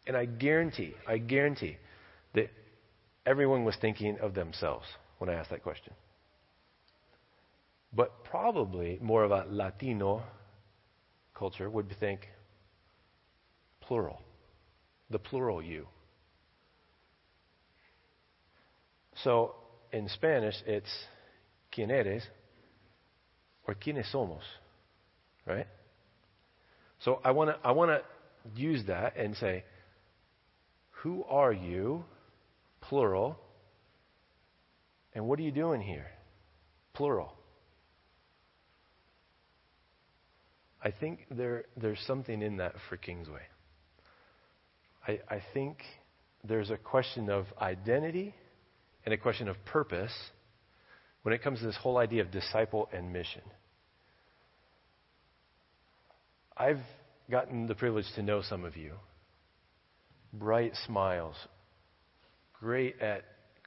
And 0.06 0.16
I 0.16 0.26
guarantee, 0.26 0.94
I 1.06 1.18
guarantee 1.18 1.78
that 2.34 2.50
everyone 3.24 3.64
was 3.64 3.76
thinking 3.80 4.18
of 4.20 4.34
themselves 4.34 4.86
when 5.18 5.30
I 5.30 5.34
asked 5.34 5.50
that 5.50 5.62
question. 5.62 5.94
But 7.92 8.24
probably 8.24 8.98
more 9.00 9.24
of 9.24 9.30
a 9.30 9.46
Latino 9.48 10.22
culture 11.34 11.70
would 11.70 11.94
think 11.98 12.28
plural, 13.80 14.20
the 15.10 15.18
plural 15.18 15.62
you. 15.62 15.86
So 19.22 19.54
in 19.92 20.08
Spanish, 20.08 20.54
it's 20.66 20.90
quién 21.76 21.90
eres 21.90 22.22
or 23.66 23.74
quiénes 23.74 24.12
somos, 24.12 24.42
right? 25.46 25.66
So 27.00 27.20
I 27.24 27.30
want 27.30 27.50
to 27.50 27.66
I 27.66 27.72
want 27.72 27.90
to 27.90 28.60
use 28.60 28.84
that 28.86 29.16
and 29.16 29.36
say, 29.36 29.64
who 31.02 31.24
are 31.24 31.52
you, 31.52 32.04
plural, 32.80 33.38
and 35.14 35.26
what 35.26 35.38
are 35.38 35.42
you 35.42 35.52
doing 35.52 35.80
here, 35.80 36.06
plural? 36.92 37.32
I 40.82 40.90
think 40.90 41.26
there 41.30 41.64
there's 41.76 42.00
something 42.06 42.42
in 42.42 42.58
that 42.58 42.74
for 42.88 42.96
Kingsway. 42.96 43.42
I, 45.06 45.20
I 45.28 45.42
think 45.52 45.78
there's 46.42 46.70
a 46.70 46.76
question 46.76 47.30
of 47.30 47.46
identity 47.60 48.34
and 49.04 49.12
a 49.12 49.16
question 49.18 49.48
of 49.48 49.56
purpose 49.64 50.12
when 51.22 51.34
it 51.34 51.42
comes 51.42 51.60
to 51.60 51.66
this 51.66 51.76
whole 51.76 51.98
idea 51.98 52.22
of 52.22 52.30
disciple 52.30 52.88
and 52.92 53.12
mission. 53.12 53.42
I've 56.56 56.80
gotten 57.30 57.66
the 57.66 57.74
privilege 57.74 58.06
to 58.14 58.22
know 58.22 58.42
some 58.42 58.64
of 58.64 58.76
you. 58.76 58.92
Bright 60.32 60.72
smiles, 60.86 61.36
great 62.60 63.00
at 63.00 63.24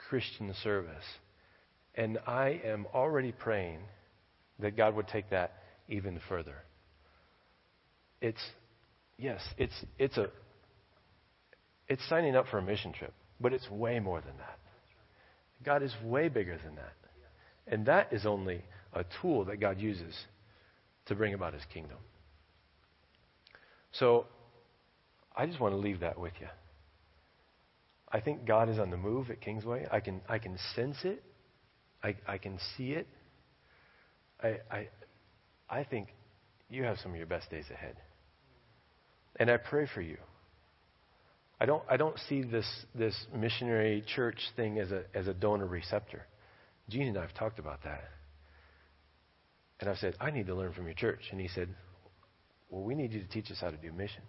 Christian 0.10 0.54
service. 0.64 1.04
And 1.96 2.20
I 2.28 2.62
am 2.64 2.86
already 2.94 3.32
praying 3.32 3.80
that 4.60 4.78
God 4.78 4.96
would 4.96 5.08
take 5.08 5.30
that 5.32 5.54
even 5.90 6.20
further. 6.30 6.56
It's, 8.22 8.42
yes, 9.18 9.42
it's, 9.58 9.74
it's 9.98 10.18
a, 10.18 10.30
it's 11.88 12.08
signing 12.10 12.36
up 12.36 12.48
for 12.50 12.58
a 12.58 12.62
mission 12.62 12.94
trip, 12.94 13.14
but 13.40 13.54
it's 13.54 13.70
way 13.70 14.00
more 14.00 14.22
than 14.22 14.38
that. 14.38 14.58
God 15.64 15.84
is 15.84 15.94
way 16.04 16.30
bigger 16.30 16.58
than 16.64 16.76
that. 16.76 16.94
And 17.68 17.86
that 17.86 18.14
is 18.14 18.26
only 18.26 18.64
a 18.94 19.04
tool 19.22 19.46
that 19.46 19.60
God 19.60 19.80
uses 19.80 20.16
to 21.08 21.16
bring 21.16 21.34
about 21.34 21.54
his 21.54 21.64
kingdom. 21.74 21.98
So 23.92 24.26
I 25.36 25.46
just 25.46 25.60
want 25.60 25.74
to 25.74 25.78
leave 25.78 26.02
that 26.02 26.20
with 26.20 26.34
you. 26.40 26.48
I 28.12 28.22
think 28.22 28.46
God 28.46 28.70
is 28.70 28.80
on 28.80 28.90
the 28.90 28.98
move 28.98 29.30
at 29.30 29.42
Kingsway. 29.42 29.86
I 29.92 30.00
can, 30.00 30.22
I 30.30 30.40
can 30.40 30.58
sense 30.76 30.98
it. 31.04 31.22
I, 32.04 32.16
I 32.26 32.38
can 32.38 32.58
see 32.78 32.92
it. 32.92 33.08
I, 34.42 34.60
I, 34.72 34.88
I 35.70 35.84
think 35.84 36.10
you 36.70 36.84
have 36.84 36.98
some 37.00 37.12
of 37.12 37.18
your 37.18 37.26
best 37.26 37.50
days 37.50 37.66
ahead. 37.72 37.96
And 39.38 39.52
I 39.52 39.58
pray 39.58 39.88
for 39.94 40.02
you. 40.02 40.18
I 41.60 41.66
don't, 41.66 41.84
I 41.90 41.98
don't 41.98 42.18
see 42.30 42.44
this, 42.44 42.68
this 42.94 43.16
missionary 43.36 44.04
church 44.16 44.38
thing 44.56 44.80
as 44.80 44.92
a, 44.92 45.04
as 45.14 45.28
a 45.28 45.34
donor 45.34 45.66
receptor. 45.66 46.26
Gene 46.90 47.08
and 47.08 47.18
I 47.18 47.22
have 47.22 47.34
talked 47.34 47.60
about 47.60 47.84
that. 47.84 48.04
And 49.80 49.90
I've 49.90 49.98
said, 49.98 50.16
I 50.20 50.32
need 50.32 50.48
to 50.48 50.56
learn 50.56 50.74
from 50.74 50.86
your 50.86 50.94
church. 50.94 51.22
And 51.32 51.42
he 51.42 51.48
said, 51.48 51.70
Well, 52.70 52.84
we 52.84 52.96
need 52.96 53.12
you 53.12 53.22
to 53.22 53.28
teach 53.28 53.52
us 53.52 53.58
how 53.60 53.70
to 53.70 53.78
do 53.78 53.92
mission. 53.92 54.22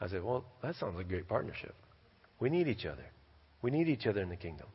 I 0.00 0.08
said, 0.08 0.22
Well, 0.22 0.44
that 0.62 0.76
sounds 0.76 0.96
like 0.96 1.06
a 1.06 1.08
great 1.08 1.28
partnership. 1.28 1.74
We 2.40 2.50
need 2.50 2.66
each 2.68 2.86
other. 2.86 3.04
We 3.62 3.70
need 3.70 3.88
each 3.88 4.06
other 4.06 4.22
in 4.22 4.28
the 4.28 4.36
kingdom. 4.36 4.66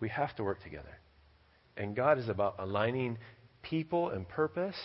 We 0.00 0.08
have 0.10 0.34
to 0.36 0.44
work 0.44 0.62
together. 0.62 0.98
And 1.76 1.94
God 1.94 2.18
is 2.18 2.28
about 2.28 2.56
aligning 2.58 3.18
people 3.62 4.10
and 4.10 4.28
purpose 4.28 4.76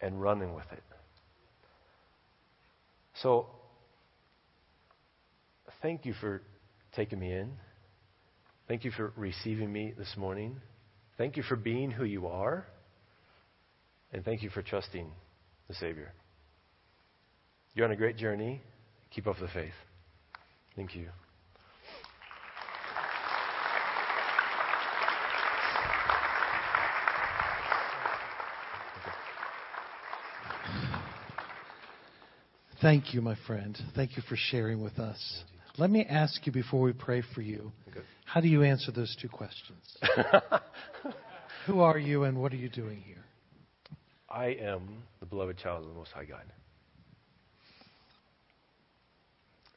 and 0.00 0.20
running 0.20 0.54
with 0.54 0.70
it. 0.72 0.82
So 3.22 3.46
thank 5.82 6.06
you 6.06 6.14
for 6.14 6.42
taking 6.94 7.18
me 7.18 7.32
in. 7.32 7.52
Thank 8.68 8.84
you 8.84 8.92
for 8.92 9.12
receiving 9.16 9.70
me 9.70 9.92
this 9.98 10.14
morning. 10.16 10.56
Thank 11.18 11.36
you 11.36 11.42
for 11.42 11.56
being 11.56 11.90
who 11.90 12.04
you 12.04 12.28
are. 12.28 12.66
And 14.12 14.24
thank 14.24 14.42
you 14.42 14.50
for 14.50 14.62
trusting 14.62 15.10
the 15.68 15.74
Savior. 15.74 16.12
You're 17.74 17.86
on 17.86 17.92
a 17.92 17.96
great 17.96 18.16
journey. 18.16 18.62
Keep 19.10 19.26
up 19.26 19.36
the 19.40 19.48
faith. 19.48 19.72
Thank 20.76 20.94
you. 20.94 21.08
Thank 32.80 33.14
you, 33.14 33.20
my 33.20 33.36
friend. 33.46 33.78
Thank 33.94 34.16
you 34.16 34.22
for 34.28 34.34
sharing 34.36 34.82
with 34.82 34.98
us. 34.98 35.44
Let 35.78 35.90
me 35.90 36.04
ask 36.04 36.46
you 36.46 36.52
before 36.52 36.80
we 36.82 36.92
pray 36.92 37.22
for 37.34 37.40
you 37.42 37.72
Okay. 37.88 38.00
how 38.24 38.40
do 38.40 38.48
you 38.48 38.62
answer 38.62 38.92
those 38.92 39.14
two 39.20 39.28
questions? 39.28 39.96
Who 41.66 41.80
are 41.80 41.98
you 41.98 42.24
and 42.24 42.38
what 42.40 42.52
are 42.52 42.56
you 42.56 42.68
doing 42.68 43.00
here? 43.00 43.24
I 44.28 44.46
am 44.60 45.02
the 45.20 45.26
beloved 45.26 45.58
child 45.58 45.82
of 45.82 45.88
the 45.88 45.94
Most 45.94 46.10
High 46.12 46.24
God. 46.24 46.44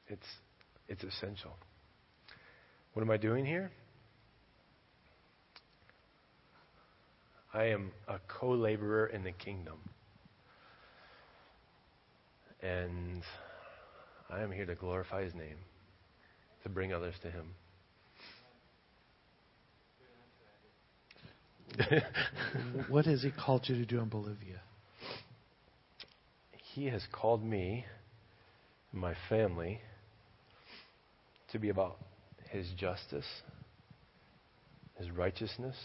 It's, 0.08 0.26
it's 0.88 1.04
essential. 1.04 1.56
What 2.94 3.02
am 3.02 3.12
I 3.12 3.18
doing 3.18 3.46
here? 3.46 3.72
I 7.54 7.66
am 7.66 7.92
a 8.08 8.20
co 8.28 8.52
laborer 8.52 9.08
in 9.08 9.24
the 9.24 9.32
kingdom. 9.32 9.78
And 12.62 13.22
I 14.30 14.42
am 14.42 14.52
here 14.52 14.66
to 14.66 14.76
glorify 14.76 15.24
his 15.24 15.34
name, 15.34 15.58
to 16.66 16.70
bring 16.70 16.92
others 16.92 17.14
to 17.22 17.30
him. 17.30 17.46
what 22.90 23.06
has 23.06 23.22
he 23.22 23.32
called 23.32 23.62
you 23.68 23.76
to 23.76 23.86
do 23.86 24.00
in 24.00 24.10
Bolivia? 24.10 24.62
He 26.74 26.88
has 26.88 27.04
called 27.12 27.44
me 27.44 27.86
and 28.92 29.00
my 29.00 29.14
family 29.30 29.80
to 31.52 31.60
be 31.60 31.70
about 31.70 31.98
His 32.50 32.68
justice, 32.78 33.28
His 34.98 35.12
righteousness, 35.12 35.76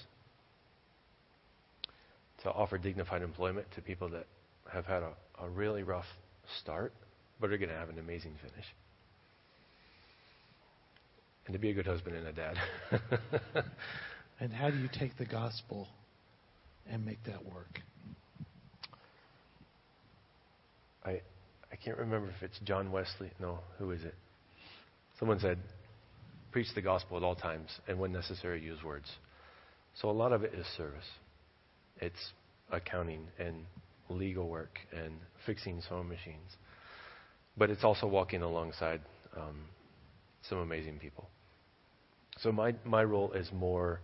to 2.42 2.50
offer 2.50 2.78
dignified 2.78 3.22
employment 3.22 3.66
to 3.74 3.82
people 3.82 4.08
that 4.10 4.26
have 4.72 4.86
had 4.86 5.02
a, 5.02 5.12
a 5.42 5.48
really 5.48 5.82
rough 5.82 6.06
start, 6.60 6.94
but 7.38 7.50
are 7.50 7.58
going 7.58 7.68
to 7.68 7.76
have 7.76 7.90
an 7.90 7.98
amazing 7.98 8.32
finish. 8.40 8.66
And 11.46 11.52
to 11.54 11.58
be 11.58 11.70
a 11.70 11.74
good 11.74 11.86
husband 11.86 12.16
and 12.16 12.26
a 12.28 12.32
dad. 12.32 12.56
And 14.40 14.52
how 14.54 14.70
do 14.70 14.78
you 14.78 14.88
take 14.98 15.18
the 15.18 15.26
gospel 15.26 15.86
and 16.90 17.04
make 17.04 17.22
that 17.24 17.44
work? 17.44 17.80
I 21.04 21.20
I 21.70 21.76
can't 21.76 21.98
remember 21.98 22.28
if 22.30 22.42
it's 22.42 22.58
John 22.64 22.90
Wesley. 22.90 23.30
No, 23.38 23.58
who 23.78 23.90
is 23.90 24.02
it? 24.02 24.14
Someone 25.18 25.38
said, 25.40 25.58
"Preach 26.52 26.68
the 26.74 26.80
gospel 26.80 27.18
at 27.18 27.22
all 27.22 27.34
times, 27.36 27.68
and 27.86 27.98
when 27.98 28.12
necessary, 28.12 28.62
use 28.62 28.82
words." 28.82 29.10
So 30.00 30.08
a 30.08 30.12
lot 30.12 30.32
of 30.32 30.42
it 30.42 30.54
is 30.54 30.66
service. 30.78 31.04
It's 32.00 32.32
accounting 32.72 33.26
and 33.38 33.66
legal 34.08 34.48
work 34.48 34.78
and 34.92 35.12
fixing 35.44 35.82
sewing 35.82 36.08
machines. 36.08 36.56
but 37.58 37.68
it's 37.68 37.84
also 37.84 38.06
walking 38.06 38.40
alongside 38.42 39.02
um, 39.36 39.66
some 40.48 40.58
amazing 40.58 40.98
people. 40.98 41.28
So 42.40 42.52
my 42.52 42.74
my 42.84 43.04
role 43.04 43.32
is 43.32 43.50
more 43.52 44.00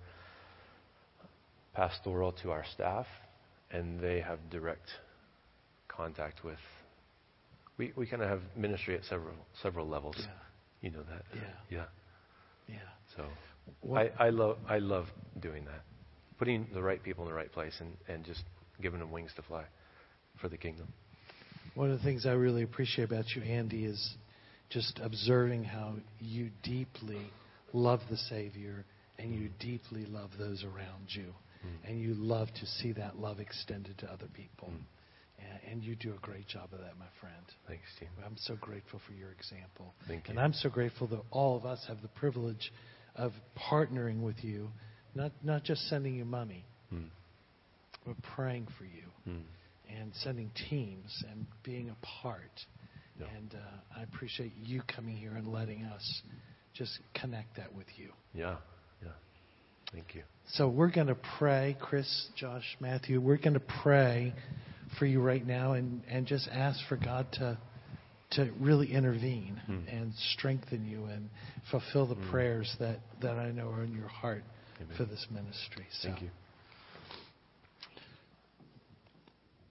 pastoral 1.75 2.33
to 2.43 2.51
our 2.51 2.65
staff, 2.75 3.07
and 3.71 4.01
they 4.01 4.21
have 4.21 4.39
direct 4.51 4.89
contact 5.89 6.45
with. 6.45 6.59
We 7.79 7.93
we 7.97 8.07
kind 8.07 8.23
of 8.23 8.29
have 8.29 8.41
ministry 8.57 8.95
at 8.97 9.05
several 9.05 9.35
several 9.63 9.87
levels. 9.87 10.17
Yeah. 10.19 10.27
You 10.83 10.91
know 10.91 11.03
that. 11.11 11.23
Yeah. 11.35 11.41
Yeah. 11.71 11.85
Yeah. 12.69 12.77
So 13.17 13.25
What- 13.81 14.13
I, 14.19 14.27
I 14.27 14.31
love 14.31 14.59
I 14.69 14.79
love 14.79 15.07
doing 15.41 15.65
that, 15.65 15.83
putting 16.39 16.67
the 16.73 16.83
right 16.83 17.03
people 17.03 17.25
in 17.25 17.31
the 17.31 17.37
right 17.37 17.51
place, 17.53 17.75
and, 17.81 17.97
and 18.09 18.25
just 18.25 18.43
giving 18.81 19.01
them 19.01 19.11
wings 19.11 19.31
to 19.37 19.43
fly 19.43 19.65
for 20.41 20.49
the 20.49 20.57
kingdom. 20.57 20.87
One 21.75 21.91
of 21.91 21.99
the 21.99 22.05
things 22.05 22.25
I 22.27 22.33
really 22.33 22.63
appreciate 22.63 23.05
about 23.05 23.25
you, 23.35 23.43
Andy, 23.43 23.85
is 23.85 24.15
just 24.71 25.01
observing 25.03 25.65
how 25.65 25.95
you 26.19 26.51
deeply 26.63 27.31
love 27.73 28.01
the 28.11 28.17
Savior 28.17 28.85
and 29.19 29.35
you 29.35 29.49
deeply 29.61 30.05
love 30.07 30.31
those 30.39 30.65
around 30.65 31.09
you. 31.09 31.33
Mm. 31.65 31.89
And 31.91 32.01
you 32.01 32.15
love 32.15 32.49
to 32.61 32.67
see 32.67 32.93
that 32.93 33.19
love 33.19 33.41
extended 33.41 33.99
to 33.99 34.07
other 34.13 34.27
people. 34.35 34.69
Mm. 34.69 34.81
And, 35.39 35.73
and 35.73 35.85
you 35.85 35.95
do 35.97 36.13
a 36.15 36.19
great 36.21 36.47
job 36.49 36.69
of 36.73 36.79
that, 36.81 36.99
my 36.99 37.07
friend. 37.21 37.45
Thanks, 37.69 37.85
Steve. 37.97 38.09
I'm 38.25 38.37
so 38.39 38.57
grateful 38.57 39.01
for 39.07 39.13
your 39.15 39.31
example. 39.33 39.95
Thank 40.09 40.27
you. 40.27 40.31
And 40.33 40.41
I'm 40.41 40.53
so 40.53 40.69
grateful 40.69 41.07
that 41.09 41.21
all 41.31 41.57
of 41.57 41.65
us 41.65 41.85
have 41.89 42.03
the 42.03 42.09
privilege 42.09 42.73
of 43.15 43.33
partnering 43.71 44.23
with 44.23 44.43
you, 44.43 44.69
not, 45.15 45.33
not 45.43 45.65
just 45.65 45.89
sending 45.89 46.15
you 46.15 46.25
money, 46.25 46.65
Mm. 46.95 47.09
but 48.07 48.15
praying 48.23 48.69
for 48.79 48.85
you 48.85 49.03
Mm. 49.29 49.43
and 49.89 50.15
sending 50.23 50.51
teams 50.71 51.25
and 51.29 51.47
being 51.65 51.91
a 51.91 51.97
part. 52.23 52.65
Yeah. 53.21 53.27
And 53.37 53.55
uh, 53.55 53.99
I 53.99 54.03
appreciate 54.03 54.53
you 54.63 54.83
coming 54.95 55.17
here 55.17 55.33
and 55.33 55.49
letting 55.53 55.85
us 55.85 56.23
just 56.75 56.99
connect 57.15 57.57
that 57.57 57.75
with 57.75 57.87
you. 57.97 58.11
Yeah, 58.35 58.57
yeah. 59.03 59.09
Thank 59.93 60.15
you. 60.15 60.23
So 60.51 60.69
we're 60.69 60.91
going 60.91 61.07
to 61.07 61.17
pray, 61.39 61.77
Chris, 61.81 62.29
Josh, 62.37 62.77
Matthew, 62.81 63.21
we're 63.21 63.39
going 63.39 63.55
to 63.55 63.63
pray 63.83 64.35
for 64.99 65.07
you 65.07 65.21
right 65.21 65.45
now 65.45 65.73
and, 65.73 66.03
and 66.09 66.27
just 66.27 66.49
ask 66.53 66.79
for 66.89 66.97
God 66.97 67.27
to 67.35 67.59
to 68.33 68.51
really 68.59 68.93
intervene 68.93 69.61
Hmm. 69.67 69.89
and 69.89 70.13
strengthen 70.33 70.85
you 70.85 71.05
and 71.05 71.31
fulfill 71.71 72.07
the 72.07 72.17
Hmm. 72.17 72.31
prayers 72.31 72.75
that, 72.81 72.99
that 73.21 73.39
I 73.39 73.53
know 73.53 73.69
are 73.71 73.85
in 73.85 73.95
your 73.95 74.09
heart 74.09 74.43
Amen. 74.83 74.97
for 74.97 75.05
this 75.05 75.25
ministry. 75.31 75.87
So 76.01 76.09
Thank 76.09 76.23
you. 76.23 76.31